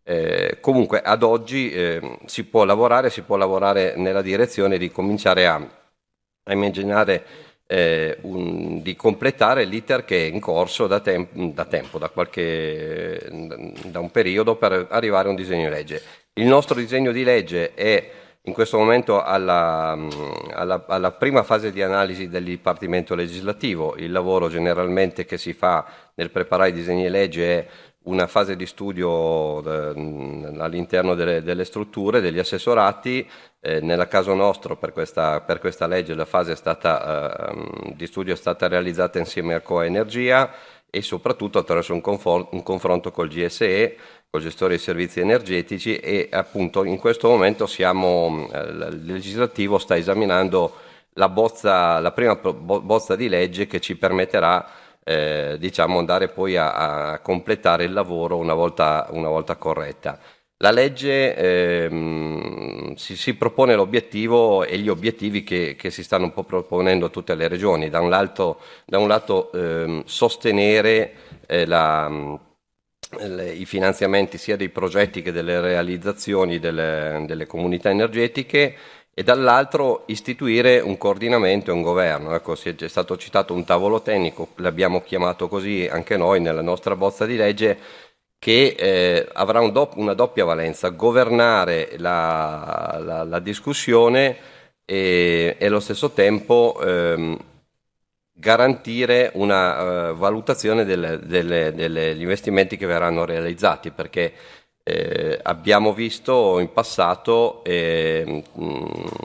Eh, 0.09 0.59
comunque 0.61 1.01
ad 1.01 1.21
oggi 1.21 1.69
eh, 1.69 2.19
si 2.27 2.45
può 2.45 2.63
lavorare, 2.63 3.09
si 3.09 3.23
può 3.23 3.35
lavorare 3.35 3.97
nella 3.97 4.21
direzione 4.21 4.77
di 4.77 4.89
cominciare 4.89 5.45
a, 5.45 5.55
a 5.55 6.53
immaginare 6.53 7.25
eh, 7.67 8.17
un, 8.21 8.81
di 8.81 8.95
completare 8.95 9.65
l'iter 9.65 10.05
che 10.05 10.25
è 10.25 10.29
in 10.31 10.39
corso 10.39 10.87
da, 10.87 11.01
tem- 11.01 11.51
da 11.51 11.65
tempo, 11.65 11.97
da, 11.97 12.07
qualche, 12.07 13.19
da 13.83 13.99
un 13.99 14.09
periodo 14.09 14.55
per 14.55 14.87
arrivare 14.89 15.27
a 15.27 15.31
un 15.31 15.35
disegno 15.35 15.67
di 15.67 15.75
legge. 15.75 16.01
Il 16.35 16.47
nostro 16.47 16.75
disegno 16.75 17.11
di 17.11 17.25
legge 17.25 17.73
è 17.73 18.11
in 18.43 18.53
questo 18.53 18.77
momento 18.77 19.21
alla, 19.21 19.91
alla, 20.53 20.85
alla, 20.87 21.11
prima 21.11 21.43
fase 21.43 21.73
di 21.73 21.81
analisi 21.81 22.29
del 22.29 22.45
Dipartimento 22.45 23.13
legislativo. 23.13 23.97
Il 23.97 24.13
lavoro 24.13 24.47
generalmente 24.47 25.25
che 25.25 25.37
si 25.37 25.51
fa 25.51 25.85
nel 26.15 26.31
preparare 26.31 26.69
i 26.69 26.73
disegni 26.73 27.03
di 27.03 27.09
legge 27.09 27.59
è 27.59 27.67
una 28.07 28.27
fase 28.27 28.55
di 28.55 28.65
studio 28.65 29.63
eh, 29.63 30.53
all'interno 30.57 31.13
delle, 31.15 31.41
delle, 31.43 31.65
strutture, 31.65 32.21
degli 32.21 32.39
assessorati. 32.39 33.27
Eh, 33.59 33.79
nel 33.81 34.07
caso 34.07 34.33
nostro, 34.33 34.77
per 34.77 34.91
questa, 34.91 35.41
per 35.41 35.59
questa, 35.59 35.87
legge, 35.87 36.13
la 36.13 36.25
fase 36.25 36.55
stata, 36.55 37.51
eh, 37.51 37.93
di 37.95 38.07
studio 38.07 38.33
è 38.33 38.37
stata 38.37 38.67
realizzata 38.67 39.19
insieme 39.19 39.53
a 39.53 39.61
Coa 39.61 39.85
Energia 39.85 40.51
e 40.89 41.01
soprattutto 41.01 41.59
attraverso 41.59 41.93
un, 41.93 42.01
confor- 42.01 42.47
un 42.51 42.63
confronto 42.63 43.11
col 43.11 43.27
GSE, 43.27 43.97
col 44.29 44.41
gestore 44.41 44.75
dei 44.75 44.79
servizi 44.79 45.19
energetici 45.19 45.97
e 45.97 46.29
appunto 46.31 46.83
in 46.85 46.97
questo 46.97 47.27
momento 47.27 47.67
siamo, 47.67 48.49
eh, 48.51 48.59
il 48.59 49.05
legislativo 49.05 49.77
sta 49.77 49.97
esaminando 49.97 50.73
la, 51.13 51.29
bozza, 51.29 51.99
la 51.99 52.11
prima 52.11 52.35
bozza 52.35 53.15
di 53.15 53.27
legge 53.27 53.67
che 53.67 53.79
ci 53.79 53.97
permetterà 53.97 54.65
eh, 55.07 55.55
diciamo 55.57 55.99
andare 55.99 56.27
poi 56.27 56.57
a, 56.57 57.11
a, 57.11 57.19
completare 57.19 57.85
il 57.85 57.93
lavoro 57.93 58.35
una 58.37 58.53
volta, 58.53 59.07
una 59.11 59.29
volta 59.29 59.55
corretta. 59.55 60.19
La 60.57 60.71
legge 60.71 61.35
ehm, 61.35 62.95
si, 62.95 63.15
si, 63.15 63.35
propone 63.35 63.75
l'obiettivo 63.75 64.65
e 64.65 64.77
gli 64.79 64.89
obiettivi 64.89 65.43
che, 65.43 65.75
che, 65.77 65.91
si 65.91 66.03
stanno 66.03 66.25
un 66.25 66.33
po' 66.33 66.43
proponendo 66.43 67.09
tutte 67.09 67.35
le 67.35 67.47
regioni, 67.47 67.89
da 67.89 68.01
un 68.01 68.09
lato, 68.09 68.59
da 68.85 68.97
un 68.97 69.07
lato 69.07 69.51
ehm, 69.53 70.03
sostenere 70.05 71.13
eh, 71.45 71.65
la, 71.65 72.09
le, 73.19 73.53
i 73.53 73.65
finanziamenti 73.65 74.37
sia 74.37 74.57
dei 74.57 74.69
progetti 74.69 75.21
che 75.21 75.31
delle 75.31 75.61
realizzazioni 75.61 76.59
delle, 76.59 77.23
delle 77.25 77.45
comunità 77.45 77.89
energetiche 77.89 78.75
e 79.19 79.23
dall'altro 79.23 80.03
istituire 80.05 80.79
un 80.79 80.95
coordinamento 80.95 81.71
e 81.71 81.73
un 81.73 81.81
governo. 81.81 82.35
Ecco, 82.35 82.53
è 82.53 82.87
stato 82.87 83.17
citato 83.17 83.51
un 83.51 83.63
tavolo 83.63 83.99
tecnico, 83.99 84.49
l'abbiamo 84.57 85.01
chiamato 85.01 85.47
così 85.47 85.87
anche 85.91 86.17
noi 86.17 86.39
nella 86.39 86.61
nostra 86.61 86.95
bozza 86.95 87.25
di 87.25 87.35
legge, 87.35 87.79
che 88.37 88.75
eh, 88.77 89.27
avrà 89.33 89.59
un 89.59 89.71
do- 89.71 89.89
una 89.95 90.13
doppia 90.13 90.45
valenza, 90.45 90.89
governare 90.89 91.95
la, 91.97 92.99
la, 93.03 93.23
la 93.23 93.39
discussione 93.39 94.37
e, 94.85 95.55
e, 95.57 95.65
allo 95.65 95.79
stesso 95.79 96.11
tempo 96.11 96.79
ehm, 96.79 97.39
garantire 98.33 99.31
una 99.33 100.11
uh, 100.11 100.15
valutazione 100.15 100.85
delle, 100.85 101.17
delle, 101.25 101.73
degli 101.73 102.21
investimenti 102.21 102.77
che 102.77 102.85
verranno 102.85 103.25
realizzati, 103.25 103.89
perché 103.89 104.31
eh, 104.87 105.37
abbiamo 105.43 105.91
visto 105.91 106.59
in 106.59 106.71
passato 106.71 107.61
e 107.65 108.41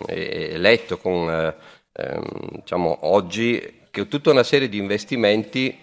eh, 0.08 0.58
letto 0.58 0.98
con, 0.98 1.30
eh, 1.30 1.54
ehm, 1.92 2.24
diciamo, 2.50 2.98
oggi 3.02 3.82
che 3.88 4.08
tutta 4.08 4.30
una 4.30 4.42
serie 4.42 4.68
di 4.68 4.78
investimenti 4.78 5.78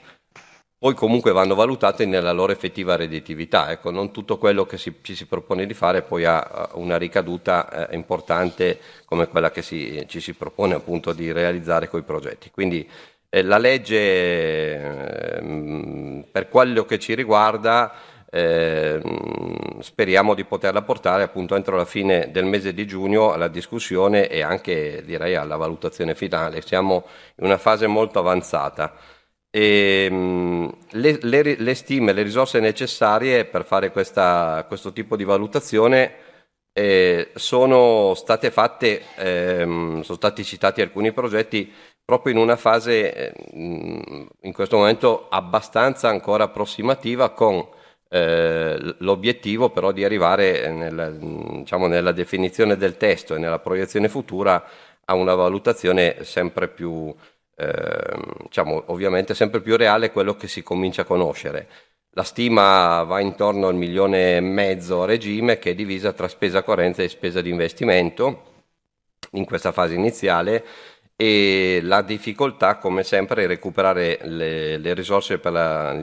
poi 0.77 0.93
comunque 0.95 1.31
vanno 1.31 1.55
valutati 1.55 2.05
nella 2.05 2.33
loro 2.33 2.51
effettiva 2.51 2.98
redditività. 2.98 3.71
Ecco, 3.71 3.89
non 3.89 4.12
tutto 4.12 4.38
quello 4.38 4.65
che 4.65 4.77
si, 4.77 4.95
ci 5.01 5.15
si 5.15 5.27
propone 5.27 5.65
di 5.65 5.74
fare 5.74 6.01
poi 6.01 6.25
ha 6.25 6.71
una 6.74 6.98
ricaduta 6.98 7.88
eh, 7.88 7.95
importante 7.95 8.79
come 9.05 9.27
quella 9.27 9.50
che 9.50 9.62
si, 9.62 10.03
ci 10.07 10.19
si 10.19 10.33
propone 10.33 10.74
appunto 10.74 11.13
di 11.13 11.31
realizzare 11.31 11.88
con 11.88 12.01
i 12.01 12.03
progetti. 12.03 12.51
Quindi 12.51 12.86
eh, 13.29 13.43
la 13.43 13.57
legge, 13.57 13.98
eh, 15.38 16.25
per 16.29 16.50
quello 16.50 16.83
che 16.83 17.00
ci 17.00 17.15
riguarda, 17.15 17.93
eh, 18.31 19.01
speriamo 19.79 20.36
di 20.36 20.45
poterla 20.45 20.81
portare 20.83 21.24
appunto 21.24 21.55
entro 21.55 21.75
la 21.75 21.86
fine 21.86 22.29
del 22.31 22.45
mese 22.45 22.74
di 22.74 22.86
giugno 22.86 23.31
alla 23.31 23.48
discussione 23.48 24.27
e 24.27 24.41
anche 24.41 25.03
direi 25.03 25.36
alla 25.36 25.55
valutazione 25.55 26.15
finale. 26.15 26.62
Siamo 26.62 27.05
in 27.38 27.45
una 27.45 27.57
fase 27.57 27.88
molto 27.88 28.19
avanzata. 28.19 28.95
E, 29.51 30.05
ehm, 30.09 30.71
le, 30.91 31.17
le, 31.21 31.55
le, 31.57 31.74
stime, 31.75 32.13
le 32.13 32.21
risorse 32.21 32.59
necessarie 32.59 33.45
per 33.45 33.65
fare 33.65 33.91
questa, 33.91 34.63
questo 34.67 34.93
tipo 34.93 35.15
di 35.15 35.24
valutazione 35.24 36.27
eh, 36.71 37.31
sono 37.36 38.13
state 38.13 38.51
fatte, 38.51 39.03
ehm, 39.15 40.01
sono 40.01 40.17
stati 40.17 40.43
citati 40.43 40.81
alcuni 40.81 41.12
progetti 41.12 41.71
proprio 42.05 42.33
in 42.33 42.39
una 42.39 42.55
fase 42.55 43.13
eh, 43.13 43.33
in 43.53 44.53
questo 44.53 44.77
momento 44.77 45.27
abbastanza 45.29 46.09
ancora 46.09 46.45
approssimativa 46.45 47.29
con 47.31 47.67
eh, 48.10 48.96
l'obiettivo 49.00 49.70
però 49.70 49.92
di 49.92 50.04
arrivare 50.04 50.70
nel, 50.72 51.18
diciamo, 51.60 51.88
nella 51.88 52.12
definizione 52.12 52.75
del 52.75 52.98
testo 52.98 53.36
e 53.36 53.39
nella 53.39 53.60
proiezione 53.60 54.10
futura 54.10 54.63
a 55.06 55.13
una 55.13 55.36
valutazione 55.36 56.24
sempre 56.24 56.68
più, 56.68 57.13
eh, 57.56 58.18
diciamo, 58.44 58.84
ovviamente 58.88 59.34
sempre 59.34 59.62
più 59.62 59.78
reale 59.78 60.12
quello 60.12 60.36
che 60.36 60.48
si 60.48 60.63
comincia 60.63 61.04
a 61.04 61.06
conoscere. 61.06 61.68
La 62.13 62.24
stima 62.24 63.04
va 63.04 63.20
intorno 63.20 63.68
al 63.68 63.75
milione 63.75 64.38
e 64.38 64.39
mezzo 64.42 65.06
regime 65.06 65.60
che 65.60 65.72
è 65.72 65.75
divisa 65.75 66.12
tra 66.12 66.28
spesa 66.28 66.63
corrente 66.63 67.04
e 67.04 67.10
spesa 67.10 67.42
di 67.42 67.50
investimento 67.50 68.48
in 69.34 69.46
questa 69.46 69.72
fase 69.72 69.94
iniziale 69.94 70.66
e 71.22 71.82
la 71.84 72.02
difficoltà 72.02 72.78
come 72.78 73.04
sempre 73.04 73.44
è 73.44 73.48
recuperare 73.48 74.20
le, 74.24 74.78
le 74.78 74.94
risorse 74.94 75.38
per, 75.38 75.52
la, 75.52 75.94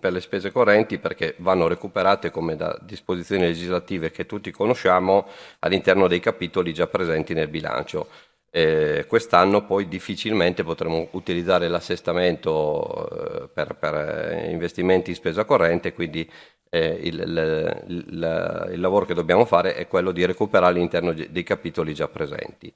per, 0.00 0.10
le 0.10 0.20
spese 0.22 0.50
correnti 0.50 0.96
perché 0.96 1.34
vanno 1.40 1.68
recuperate 1.68 2.30
come 2.30 2.56
da 2.56 2.74
disposizioni 2.80 3.42
legislative 3.42 4.10
che 4.10 4.24
tutti 4.24 4.50
conosciamo 4.50 5.26
all'interno 5.58 6.08
dei 6.08 6.20
capitoli 6.20 6.72
già 6.72 6.86
presenti 6.86 7.34
nel 7.34 7.48
bilancio. 7.48 8.08
Eh, 8.50 9.04
quest'anno 9.06 9.66
poi 9.66 9.86
difficilmente 9.86 10.64
potremo 10.64 11.08
utilizzare 11.10 11.68
l'assestamento 11.68 13.42
eh, 13.44 13.48
per, 13.48 13.74
per, 13.74 13.94
eh, 13.94 14.50
investimenti 14.50 15.10
in 15.10 15.16
spesa 15.16 15.44
corrente, 15.44 15.92
quindi 15.92 16.26
eh, 16.70 16.98
il, 17.02 17.18
il, 17.20 17.84
il, 17.88 18.68
il 18.72 18.80
lavoro 18.80 19.04
che 19.04 19.12
dobbiamo 19.12 19.44
fare 19.44 19.74
è 19.74 19.86
quello 19.86 20.10
di 20.10 20.24
recuperare 20.24 20.72
all'interno 20.72 21.12
dei 21.12 21.42
capitoli 21.42 21.92
già 21.92 22.08
presenti. 22.08 22.72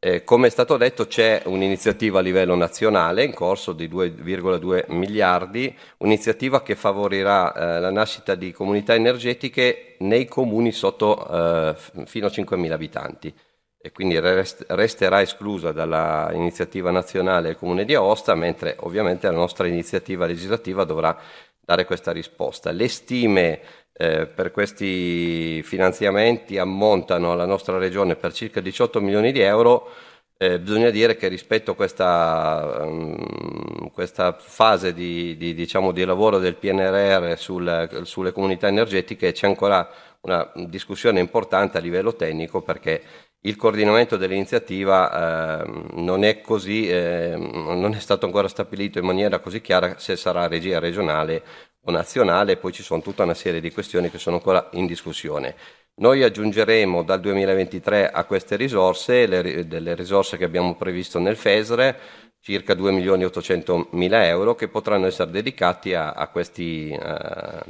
Eh, 0.00 0.22
come 0.22 0.46
è 0.46 0.50
stato 0.50 0.76
detto 0.76 1.08
c'è 1.08 1.42
un'iniziativa 1.46 2.20
a 2.20 2.22
livello 2.22 2.54
nazionale 2.54 3.24
in 3.24 3.34
corso 3.34 3.72
di 3.72 3.88
2,2 3.88 4.84
miliardi, 4.92 5.76
un'iniziativa 5.98 6.62
che 6.62 6.76
favorirà 6.76 7.52
eh, 7.52 7.80
la 7.80 7.90
nascita 7.90 8.36
di 8.36 8.52
comunità 8.52 8.94
energetiche 8.94 9.96
nei 9.98 10.26
comuni 10.26 10.70
sotto 10.70 11.26
eh, 11.28 11.74
fino 12.06 12.26
a 12.26 12.30
5.000 12.30 12.70
abitanti 12.70 13.34
e 13.80 13.90
quindi 13.90 14.20
rest- 14.20 14.66
resterà 14.68 15.20
esclusa 15.20 15.72
dall'iniziativa 15.72 16.92
nazionale 16.92 17.50
il 17.50 17.56
comune 17.56 17.84
di 17.84 17.94
Aosta, 17.96 18.36
mentre 18.36 18.76
ovviamente 18.80 19.26
la 19.26 19.32
nostra 19.32 19.66
iniziativa 19.66 20.26
legislativa 20.26 20.84
dovrà 20.84 21.18
dare 21.60 21.84
questa 21.84 22.12
risposta. 22.12 22.70
Le 22.70 22.88
stime 22.88 23.60
eh, 24.00 24.26
per 24.26 24.52
questi 24.52 25.60
finanziamenti 25.64 26.56
ammontano 26.56 27.32
alla 27.32 27.46
nostra 27.46 27.78
regione 27.78 28.14
per 28.14 28.32
circa 28.32 28.60
18 28.60 29.00
milioni 29.00 29.32
di 29.32 29.40
euro. 29.40 29.90
Eh, 30.36 30.60
bisogna 30.60 30.90
dire 30.90 31.16
che 31.16 31.26
rispetto 31.26 31.72
a 31.72 31.74
questa, 31.74 32.84
um, 32.84 33.90
questa 33.90 34.36
fase 34.38 34.94
di, 34.94 35.36
di, 35.36 35.52
diciamo, 35.52 35.90
di, 35.90 36.04
lavoro 36.04 36.38
del 36.38 36.54
PNRR 36.54 37.36
sul, 37.36 38.02
sulle 38.04 38.30
comunità 38.30 38.68
energetiche 38.68 39.32
c'è 39.32 39.48
ancora 39.48 39.90
una 40.20 40.48
discussione 40.66 41.18
importante 41.18 41.78
a 41.78 41.80
livello 41.80 42.14
tecnico 42.14 42.62
perché 42.62 43.02
il 43.42 43.56
coordinamento 43.56 44.16
dell'iniziativa 44.16 45.62
eh, 45.62 45.84
non, 45.94 46.24
è 46.24 46.40
così, 46.40 46.88
eh, 46.88 47.34
non 47.36 47.94
è 47.94 47.98
stato 48.00 48.26
ancora 48.26 48.48
stabilito 48.48 48.98
in 48.98 49.04
maniera 49.04 49.38
così 49.38 49.60
chiara 49.60 49.96
se 49.98 50.16
sarà 50.16 50.48
regia 50.48 50.80
regionale 50.80 51.42
nazionale 51.90 52.56
poi 52.56 52.72
ci 52.72 52.82
sono 52.82 53.02
tutta 53.02 53.24
una 53.24 53.34
serie 53.34 53.60
di 53.60 53.72
questioni 53.72 54.10
che 54.10 54.18
sono 54.18 54.36
ancora 54.36 54.68
in 54.72 54.86
discussione. 54.86 55.54
Noi 55.96 56.22
aggiungeremo 56.22 57.02
dal 57.02 57.20
2023 57.20 58.10
a 58.10 58.24
queste 58.24 58.56
risorse 58.56 59.26
le, 59.26 59.66
delle 59.66 59.94
risorse 59.94 60.36
che 60.36 60.44
abbiamo 60.44 60.76
previsto 60.76 61.18
nel 61.18 61.36
FESRE, 61.36 61.98
circa 62.40 62.74
2 62.74 62.92
milioni 62.92 63.22
e 63.22 63.26
800 63.26 63.88
mila 63.92 64.24
euro 64.24 64.54
che 64.54 64.68
potranno 64.68 65.06
essere 65.06 65.30
dedicati 65.30 65.94
a, 65.94 66.12
a 66.12 66.28
questi, 66.28 66.96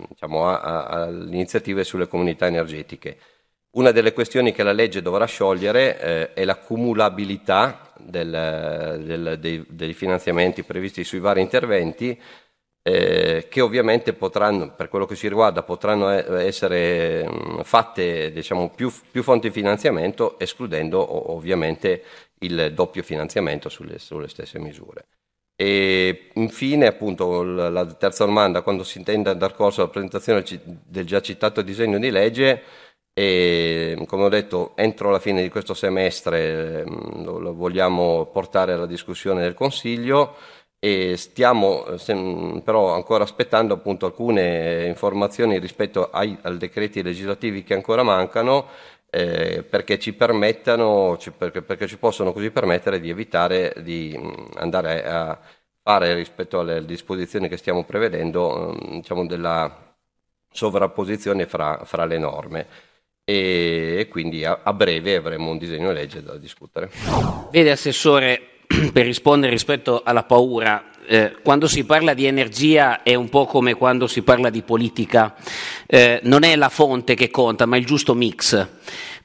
diciamo, 0.09 0.59
iniziative 1.31 1.85
sulle 1.85 2.07
comunità 2.07 2.47
energetiche. 2.47 3.17
Una 3.71 3.93
delle 3.93 4.13
questioni 4.13 4.53
che 4.53 4.63
la 4.63 4.73
legge 4.73 5.03
dovrà 5.03 5.25
sciogliere 5.25 6.01
eh, 6.01 6.33
è 6.33 6.45
l'accumulabilità 6.45 7.93
del, 7.99 9.01
del, 9.05 9.37
dei, 9.39 9.65
dei 9.69 9.95
finanziamenti 9.95 10.63
previsti 10.63 11.05
sui 11.05 11.19
vari 11.19 11.41
interventi 11.41 12.19
eh, 12.89 13.47
che 13.49 13.61
ovviamente 13.61 14.15
potranno, 14.15 14.73
per 14.75 14.89
quello 14.89 15.05
che 15.05 15.15
ci 15.15 15.29
riguarda, 15.29 15.63
potranno 15.63 16.09
essere 16.09 17.29
mh, 17.29 17.63
fatte 17.63 18.33
diciamo, 18.33 18.71
più, 18.71 18.91
più, 19.11 19.23
fonti 19.23 19.49
di 19.49 19.53
finanziamento, 19.53 20.39
escludendo 20.39 21.33
ovviamente 21.33 22.03
il 22.41 22.73
doppio 22.73 23.03
finanziamento 23.03 23.69
sulle, 23.69 23.99
sulle 23.99 24.29
stesse 24.29 24.59
misure. 24.59 25.07
E 25.55 26.31
infine, 26.35 26.87
appunto, 26.87 27.43
la 27.43 27.85
terza 27.95 28.25
domanda, 28.25 28.63
quando 28.63 28.85
si 28.85 28.99
intende 28.99 29.37
dar 29.37 29.55
corso 29.55 29.83
alla 29.83 29.91
presentazione 29.91 30.45
del 30.85 31.05
già 31.05 31.21
citato 31.21 31.63
disegno 31.63 31.99
di 31.99 32.11
legge, 32.11 32.63
e 33.13 34.01
come 34.07 34.23
ho 34.23 34.29
detto, 34.29 34.77
entro 34.77 35.11
la 35.11 35.19
fine 35.19 35.43
di 35.43 35.49
questo 35.49 35.75
semestre 35.75 36.85
lo, 36.85 37.39
lo 37.39 37.53
vogliamo 37.53 38.27
portare 38.27 38.73
alla 38.73 38.87
discussione 38.87 39.43
del 39.43 39.55
Consiglio 39.55 40.37
e 40.81 41.17
stiamo 41.17 41.87
eh, 41.87 42.63
però 42.65 42.95
ancora 42.95 43.25
aspettando 43.25 43.75
appunto 43.75 44.07
alcune 44.07 44.87
informazioni 44.87 45.59
rispetto 45.59 46.11
ai, 46.11 46.39
decreti 46.57 47.03
legislativi 47.03 47.65
che 47.65 47.75
ancora 47.75 48.03
mancano 48.05 48.67
eh, 49.11 49.65
perché 49.69 49.99
ci 49.99 50.13
permettano, 50.13 51.17
ci, 51.19 51.33
perché, 51.33 51.63
perché, 51.63 51.87
ci 51.87 51.99
possono 51.99 52.33
così 52.33 52.51
permettere 52.51 53.01
di 53.01 53.11
evitare 53.11 53.75
di 53.79 54.17
andare 54.55 55.05
a 55.05 55.39
fare 55.83 56.15
rispetto 56.15 56.61
alle 56.61 56.85
disposizioni 56.85 57.49
che 57.49 57.57
stiamo 57.57 57.85
prevedendo 57.85 58.77
diciamo 58.91 59.27
della 59.27 59.97
sovrapposizione 60.51 61.47
fra, 61.47 61.85
fra 61.85 62.05
le 62.05 62.19
norme 62.19 62.67
e, 63.25 64.07
quindi 64.11 64.45
a, 64.45 64.61
a 64.63 64.73
breve 64.73 65.17
avremo 65.17 65.51
un 65.51 65.59
disegno 65.59 65.89
di 65.89 65.95
legge 65.95 66.23
da 66.23 66.37
discutere. 66.37 66.91
Vede 67.51 67.71
Assessore, 67.71 68.58
per 68.93 69.07
rispondere 69.07 69.53
rispetto 69.53 70.03
alla 70.05 70.25
paura, 70.25 70.91
eh, 71.07 71.37
quando 71.43 71.67
si 71.67 71.85
parla 71.85 72.13
di 72.13 72.27
energia 72.27 73.03
è 73.03 73.15
un 73.15 73.31
po' 73.31 73.47
come 73.47 73.75
quando 73.75 74.07
si 74.07 74.21
parla 74.21 74.51
di 74.51 74.61
politica, 74.61 75.35
eh, 75.87 76.21
non 76.25 76.43
è 76.43 76.55
la 76.55 76.69
fonte 76.69 77.15
che 77.15 77.31
conta, 77.31 77.65
ma 77.65 77.79
il 77.79 77.87
giusto 77.87 78.15
mix 78.15 78.67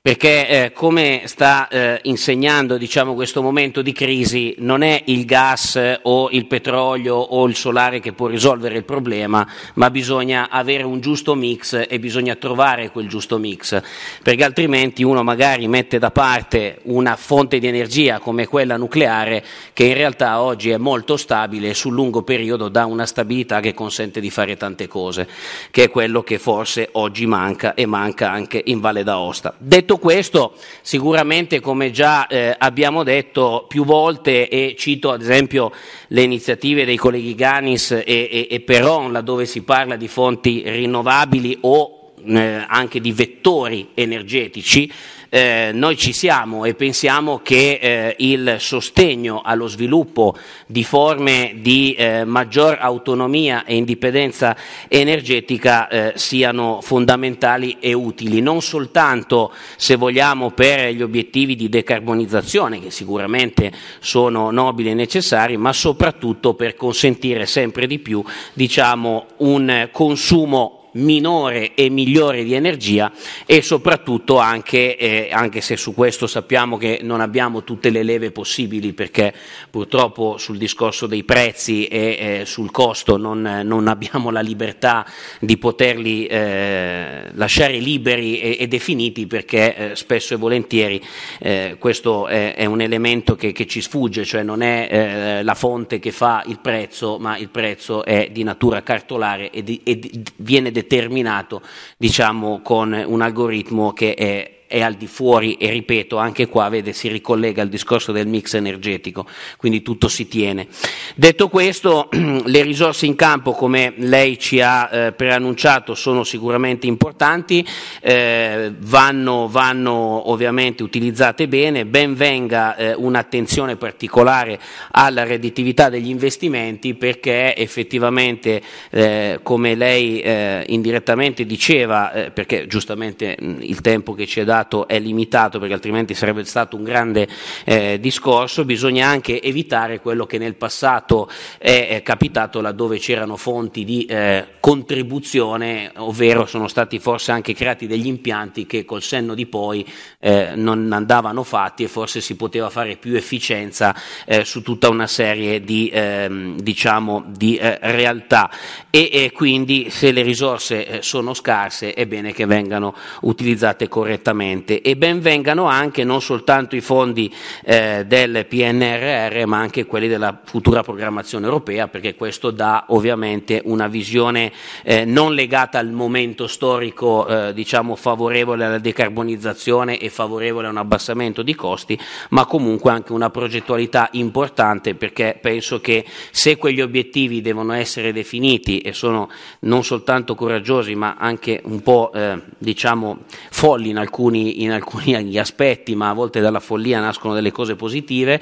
perché 0.04 0.50
eh, 0.50 0.72
come 0.74 1.22
sta 1.28 1.70
eh, 1.70 1.98
insegnando 2.04 2.76
diciamo, 2.76 3.14
questo 3.14 3.42
momento 3.42 3.82
di 3.82 3.94
crisi 3.94 4.54
non 4.58 4.82
è 4.82 5.02
il 5.06 5.24
gas 5.24 5.78
eh, 5.78 5.98
o 6.02 6.28
il 6.30 6.46
petrolio 6.46 7.16
o 7.16 7.48
il 7.48 7.56
solare 7.56 8.02
che 8.02 8.12
può 8.12 8.28
risolvere 8.28 8.76
il 8.76 8.84
problema, 8.84 9.48
ma 9.76 9.90
bisogna 9.90 10.50
avere 10.50 10.84
un 10.84 11.00
giusto 11.00 11.36
mix 11.36 11.86
e 11.88 12.00
bisogna 12.00 12.36
trovare 12.36 12.92
quel 12.92 13.08
giusto 13.08 13.38
mix, 13.38 13.82
perché 14.22 14.44
altrimenti 14.44 15.04
uno 15.04 15.24
magari 15.24 15.70
mette 15.70 16.00
da 16.00 16.12
parte 16.12 16.80
una 16.84 17.16
fonte 17.16 17.60
di 17.60 17.68
energia 17.68 18.20
come 18.20 18.46
quella 18.46 18.76
nucleare 18.76 19.42
che 19.72 19.86
in 19.86 19.94
realtà 19.94 20.42
oggi 20.42 20.72
è 20.72 20.78
molto 20.78 21.16
stabile 21.16 21.70
e 21.70 21.74
sul 21.74 21.94
lungo 21.94 22.24
periodo 22.24 22.68
dà 22.68 22.86
una 22.86 23.06
stabilità 23.06 23.62
che 23.62 23.74
consente 23.74 24.20
di 24.20 24.30
fare 24.30 24.58
tante 24.58 24.90
cose, 24.90 25.30
che 25.72 25.84
è 25.84 25.90
quello 25.90 26.24
che 26.24 26.40
forse 26.40 26.90
oggi 26.92 27.26
manca 27.26 27.74
e 27.74 27.86
manca 27.86 28.30
anche 28.30 28.62
in 28.66 28.82
Valle 28.82 29.06
d'Aosta. 29.06 29.54
Detto 29.58 29.92
Detto 29.94 30.08
questo, 30.08 30.54
sicuramente 30.82 31.60
come 31.60 31.92
già 31.92 32.26
eh, 32.26 32.56
abbiamo 32.58 33.04
detto 33.04 33.66
più 33.68 33.86
volte 33.86 34.50
e 34.50 34.76
cito 34.76 35.12
ad 35.12 35.22
esempio 35.22 35.72
le 36.08 36.24
iniziative 36.24 36.84
dei 36.84 36.98
colleghi 36.98 37.36
Ganis 37.36 37.92
e, 37.92 38.04
e, 38.04 38.48
e 38.50 38.60
Peron 38.62 39.12
laddove 39.12 39.46
si 39.46 39.62
parla 39.62 39.96
di 39.96 40.08
fonti 40.08 40.64
rinnovabili 40.66 41.60
o 41.62 42.14
eh, 42.26 42.66
anche 42.68 43.00
di 43.00 43.12
vettori 43.12 43.90
energetici, 43.94 44.92
eh, 45.34 45.72
noi 45.74 45.98
ci 45.98 46.14
siamo 46.14 46.64
e 46.64 46.76
pensiamo 46.76 47.40
che 47.40 47.80
eh, 47.82 48.16
il 48.20 48.58
sostegno 48.60 49.42
allo 49.44 49.66
sviluppo 49.66 50.38
di 50.68 50.84
forme 50.84 51.56
di 51.56 51.96
eh, 51.96 52.24
maggior 52.24 52.78
autonomia 52.80 53.66
e 53.66 53.76
indipendenza 53.76 54.56
energetica 54.88 55.88
eh, 55.88 56.12
siano 56.18 56.82
fondamentali 56.82 57.78
e 57.80 57.94
utili, 57.94 58.42
non 58.42 58.62
soltanto 58.62 59.52
se 59.76 59.96
vogliamo 59.96 60.52
per 60.52 60.94
gli 60.94 61.02
obiettivi 61.02 61.56
di 61.56 61.68
decarbonizzazione, 61.68 62.80
che 62.80 62.92
sicuramente 62.92 63.72
sono 64.02 64.52
nobili 64.52 64.92
e 64.92 64.94
necessari, 64.94 65.58
ma 65.58 65.74
soprattutto 65.74 66.54
per 66.54 66.76
consentire 66.76 67.48
sempre 67.48 67.88
di 67.88 67.98
più 67.98 68.24
diciamo, 68.54 69.26
un 69.38 69.90
consumo 69.92 70.83
minore 70.94 71.74
e 71.76 71.90
migliore 71.90 72.44
di 72.44 72.54
energia 72.54 73.12
e 73.46 73.62
soprattutto 73.62 74.38
anche, 74.38 74.98
eh, 74.98 75.30
anche 75.32 75.62
se 75.62 75.78
su 75.78 75.94
questo 75.94 76.28
sappiamo 76.28 76.78
che 76.78 77.00
non 77.02 77.22
abbiamo 77.22 77.64
tutte 77.64 77.90
le 77.90 78.04
leve 78.04 78.32
possibili 78.32 78.94
perché 78.94 79.34
purtroppo 79.70 80.38
sul 80.38 80.58
discorso 80.58 81.08
dei 81.08 81.24
prezzi 81.24 81.86
e 81.86 82.40
eh, 82.42 82.46
sul 82.46 82.72
costo 82.72 83.18
non, 83.18 83.62
non, 83.64 83.88
abbiamo 83.88 84.30
la 84.30 84.42
libertà 84.42 85.06
di 85.40 85.58
poterli 85.58 86.26
eh, 86.26 87.30
lasciare 87.34 87.78
liberi 87.78 88.40
e, 88.40 88.58
e 88.60 88.68
definiti 88.68 89.28
perché 89.28 89.92
eh, 89.92 89.96
spesso 89.96 90.34
e 90.34 90.38
volentieri 90.38 91.02
eh, 91.40 91.78
questo 91.80 92.28
è, 92.28 92.56
è, 92.56 92.66
un 92.66 92.82
elemento 92.82 93.36
che, 93.36 93.52
che, 93.52 93.66
ci 93.66 93.82
sfugge, 93.82 94.26
cioè 94.26 94.44
non 94.44 94.62
è 94.62 94.88
eh, 94.90 95.44
la 95.44 95.56
fonte 95.56 96.00
che 96.00 96.12
fa 96.12 96.44
il 96.48 96.60
prezzo 96.60 97.18
ma 97.20 97.38
il 97.38 97.50
prezzo 97.50 98.04
è 98.04 98.30
di 98.32 98.44
natura 98.44 98.84
cartolare 98.84 99.50
e, 99.50 99.64
di, 99.64 99.82
e 99.84 100.00
di, 100.00 100.24
viene 100.38 100.72
determinato 100.72 100.83
determinato 100.84 101.62
diciamo, 101.98 102.62
con 102.62 102.94
un 102.94 103.22
algoritmo 103.22 103.94
che 103.94 104.14
è 104.14 104.63
è 104.74 104.82
al 104.82 104.96
di 104.96 105.06
fuori 105.06 105.54
e 105.54 105.70
ripeto 105.70 106.18
anche 106.18 106.48
qua 106.48 106.68
vede 106.68 106.94
si 106.94 107.08
ricollega 107.08 107.62
al 107.62 107.70
discorso 107.70 108.12
del 108.12 108.26
mix 108.26 108.56
energetico, 108.56 109.28
quindi 109.56 109.84
tutto 109.84 110.08
si 110.08 110.28
tiene. 110.28 110.66
Detto 111.14 111.48
questo, 111.48 112.10
le 112.12 112.64
risorse 112.64 113.06
in 113.06 113.14
campo 113.16 113.52
come 113.52 113.94
lei 113.98 114.40
ci 114.40 114.62
ha 114.62 114.90
eh, 114.92 115.12
preannunciato 115.12 115.94
sono 115.94 116.24
sicuramente 116.24 116.88
importanti, 116.88 117.64
eh, 118.02 118.74
vanno, 118.80 119.48
vanno, 119.48 120.32
ovviamente 120.32 120.82
utilizzate 120.82 121.48
bene, 121.48 121.86
ben 121.86 122.16
venga 122.16 122.76
eh, 122.76 122.96
un'attenzione 122.96 123.76
particolare 123.76 124.60
alla 124.90 125.24
redditività 125.24 125.90
degli 125.90 126.10
investimenti 126.10 126.96
perché 126.96 127.56
effettivamente 127.56 128.60
eh, 128.90 129.40
come 129.44 129.76
lei 129.76 130.20
eh, 130.20 130.64
indirettamente 130.70 131.46
diceva, 131.46 132.12
eh, 132.12 132.32
perché 132.32 132.66
giustamente 132.66 133.38
mh, 133.40 133.58
il 133.60 133.82
tempo 133.82 134.14
che 134.14 134.26
ci 134.26 134.40
è 134.40 134.44
dato 134.44 134.62
è 134.88 135.00
limitato 135.00 135.60
perché 135.60 135.74
altrimenti 135.74 136.14
sarebbe 136.14 136.44
stato 136.46 136.76
un 136.76 136.84
grande 136.84 137.28
eh, 137.66 138.00
discorso, 138.00 138.66
bisogna 138.66 139.08
anche 139.08 139.42
evitare 139.42 140.00
quello 140.00 140.26
che 140.26 140.38
nel 140.38 140.56
passato 140.56 141.30
è, 141.58 141.88
è 141.90 142.02
capitato 142.02 142.62
laddove 142.62 142.98
c'erano 143.00 143.38
fonti 143.38 143.84
di 143.84 144.06
eh, 144.06 144.46
contribuzione, 144.60 145.92
ovvero 145.98 146.46
sono 146.46 146.68
stati 146.68 147.00
forse 147.00 147.32
anche 147.32 147.54
creati 147.54 147.88
degli 147.88 148.08
impianti 148.08 148.66
che 148.66 148.86
col 148.86 149.02
senno 149.02 149.34
di 149.34 149.46
poi 149.46 149.86
eh, 150.20 150.52
non 150.56 150.92
andavano 150.92 151.44
fatti 151.44 151.84
e 151.84 151.88
forse 151.88 152.22
si 152.22 152.36
poteva 152.36 152.70
fare 152.70 152.96
più 152.96 153.16
efficienza 153.16 153.96
eh, 154.26 154.46
su 154.46 154.62
tutta 154.62 154.90
una 154.90 155.08
serie 155.08 155.62
di, 155.62 155.90
ehm, 155.94 156.60
diciamo, 156.60 157.24
di 157.28 157.58
eh, 157.58 157.78
realtà. 157.82 158.50
E, 158.90 159.10
e, 159.12 159.32
quindi 159.32 159.90
se 159.90 160.12
le 160.12 160.22
risorse 160.22 160.86
eh, 160.86 161.02
sono 161.02 161.34
scarse 161.34 161.94
è 161.94 162.06
bene 162.06 162.34
che 162.34 162.46
vengano 162.46 162.96
utilizzate 163.22 163.88
correttamente 163.88 164.53
e 164.64 164.96
ben 164.96 165.20
vengano 165.20 165.66
anche 165.66 166.04
non 166.04 166.22
soltanto 166.22 166.76
i 166.76 166.82
fondi 166.82 167.34
eh, 167.64 168.06
del 168.06 168.46
PNRR 168.48 169.46
ma 169.46 169.58
anche 169.58 169.86
quelli 169.86 170.08
della 170.08 170.40
futura 170.44 170.84
programmazione 170.84 171.46
europea 171.46 171.88
perché 171.88 172.16
questo 172.16 172.52
dà 172.52 172.86
ovviamente 172.90 173.62
una 173.66 173.88
visione 173.88 174.52
eh, 174.84 175.06
non 175.06 175.34
legata 175.34 175.80
al 175.80 175.92
momento 175.92 176.48
storico 176.48 177.28
eh, 177.28 177.54
diciamo 177.54 177.96
favorevole 177.96 178.66
alla 178.66 178.80
decarbonizzazione 178.80 179.98
e 179.98 180.10
favorevole 180.10 180.68
a 180.68 180.70
un 180.70 180.78
abbassamento 180.78 181.42
di 181.42 181.56
costi 181.56 181.98
ma 182.30 182.46
comunque 182.46 182.92
anche 182.92 183.14
una 183.14 183.30
progettualità 183.30 184.10
importante 184.12 184.96
perché 184.96 185.38
penso 185.42 185.82
che 185.82 186.06
se 186.32 186.58
quegli 186.58 186.82
obiettivi 186.82 187.42
devono 187.42 187.74
essere 187.74 188.14
definiti 188.14 188.80
e 188.80 188.94
sono 188.94 189.30
non 189.62 189.84
soltanto 189.84 190.36
coraggiosi 190.36 190.96
ma 190.96 191.16
anche 191.18 191.62
un 191.66 191.82
po' 191.82 192.12
eh, 192.14 192.40
diciamo 192.58 193.20
folli 193.50 193.90
in 193.90 193.98
alcuni, 193.98 194.33
in 194.36 194.72
alcuni, 194.72 195.38
aspetti 195.38 195.96
ma 195.96 196.10
a 196.10 196.14
volte 196.14 196.40
dalla 196.40 196.60
follia 196.60 197.00
nascono 197.00 197.34
delle 197.34 197.52
cose 197.52 197.76
positive 197.76 198.40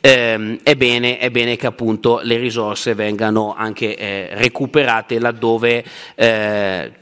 ehm, 0.00 0.58
è, 0.62 0.74
bene, 0.76 1.18
è, 1.18 1.30
bene, 1.30 1.56
che 1.56 1.66
appunto 1.66 2.20
le 2.22 2.36
risorse 2.36 2.94
vengano 2.94 3.54
anche 3.54 3.96
eh, 3.96 4.28
recuperate 4.32 5.18
laddove 5.18 5.84
eh, 6.14 6.92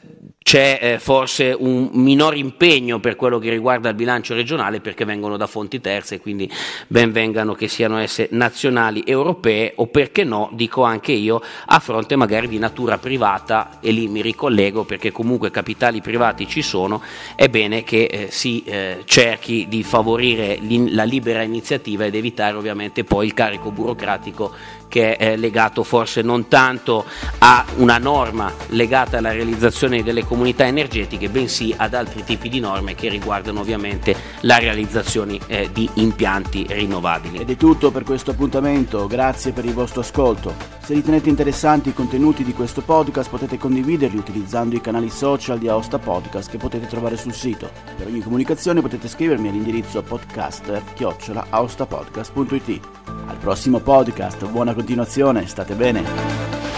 c'è 0.42 0.78
eh, 0.80 0.98
forse 0.98 1.54
un 1.56 1.90
minor 1.92 2.34
impegno 2.34 2.98
per 2.98 3.14
quello 3.14 3.38
che 3.38 3.50
riguarda 3.50 3.90
il 3.90 3.94
bilancio 3.94 4.34
regionale 4.34 4.80
perché 4.80 5.04
vengono 5.04 5.36
da 5.36 5.46
fonti 5.46 5.80
terze, 5.80 6.18
quindi 6.18 6.50
ben 6.88 7.12
vengano 7.12 7.54
che 7.54 7.68
siano 7.68 7.98
esse 7.98 8.28
nazionali, 8.32 9.04
europee 9.04 9.74
o 9.76 9.86
perché 9.86 10.24
no, 10.24 10.48
dico 10.52 10.82
anche 10.82 11.12
io, 11.12 11.42
a 11.66 11.78
fronte 11.78 12.16
magari 12.16 12.48
di 12.48 12.58
natura 12.58 12.96
privata 12.96 13.78
e 13.80 13.92
lì 13.92 14.08
mi 14.08 14.22
ricollego 14.22 14.84
perché 14.84 15.12
comunque 15.12 15.50
capitali 15.50 16.00
privati 16.00 16.48
ci 16.48 16.62
sono, 16.62 17.02
è 17.36 17.48
bene 17.48 17.84
che 17.84 18.04
eh, 18.04 18.28
si 18.30 18.62
eh, 18.64 19.02
cerchi 19.04 19.66
di 19.68 19.82
favorire 19.82 20.58
la 20.88 21.04
libera 21.04 21.42
iniziativa 21.42 22.06
ed 22.06 22.14
evitare 22.14 22.56
ovviamente 22.56 23.04
poi 23.04 23.26
il 23.26 23.34
carico 23.34 23.70
burocratico 23.70 24.78
che 24.90 25.16
è 25.16 25.36
legato 25.36 25.84
forse 25.84 26.20
non 26.20 26.48
tanto 26.48 27.06
a 27.38 27.64
una 27.76 27.96
norma 27.96 28.52
legata 28.70 29.18
alla 29.18 29.30
realizzazione 29.30 30.02
delle 30.02 30.24
comunità 30.30 30.64
energetiche, 30.64 31.28
bensì 31.28 31.74
ad 31.76 31.92
altri 31.92 32.22
tipi 32.22 32.48
di 32.48 32.60
norme 32.60 32.94
che 32.94 33.08
riguardano 33.08 33.58
ovviamente 33.58 34.14
la 34.42 34.58
realizzazione 34.58 35.40
eh, 35.48 35.70
di 35.72 35.90
impianti 35.94 36.66
rinnovabili. 36.68 37.38
Ed 37.38 37.50
è 37.50 37.56
tutto 37.56 37.90
per 37.90 38.04
questo 38.04 38.30
appuntamento, 38.30 39.08
grazie 39.08 39.50
per 39.50 39.64
il 39.64 39.74
vostro 39.74 40.02
ascolto. 40.02 40.54
Se 40.84 40.94
ritenete 40.94 41.28
interessanti 41.28 41.88
i 41.88 41.94
contenuti 41.94 42.44
di 42.44 42.52
questo 42.52 42.82
podcast 42.82 43.28
potete 43.28 43.58
condividerli 43.58 44.16
utilizzando 44.16 44.76
i 44.76 44.80
canali 44.80 45.10
social 45.10 45.58
di 45.58 45.66
Aosta 45.66 45.98
Podcast 45.98 46.48
che 46.48 46.58
potete 46.58 46.86
trovare 46.86 47.16
sul 47.16 47.34
sito. 47.34 47.68
Per 47.96 48.06
ogni 48.06 48.20
comunicazione 48.20 48.80
potete 48.80 49.08
scrivermi 49.08 49.48
all'indirizzo 49.48 50.00
podcaster-aostapodcast.it. 50.00 52.80
Al 53.26 53.36
prossimo 53.38 53.80
podcast, 53.80 54.46
buona 54.46 54.74
continuazione, 54.74 55.48
state 55.48 55.74
bene. 55.74 56.69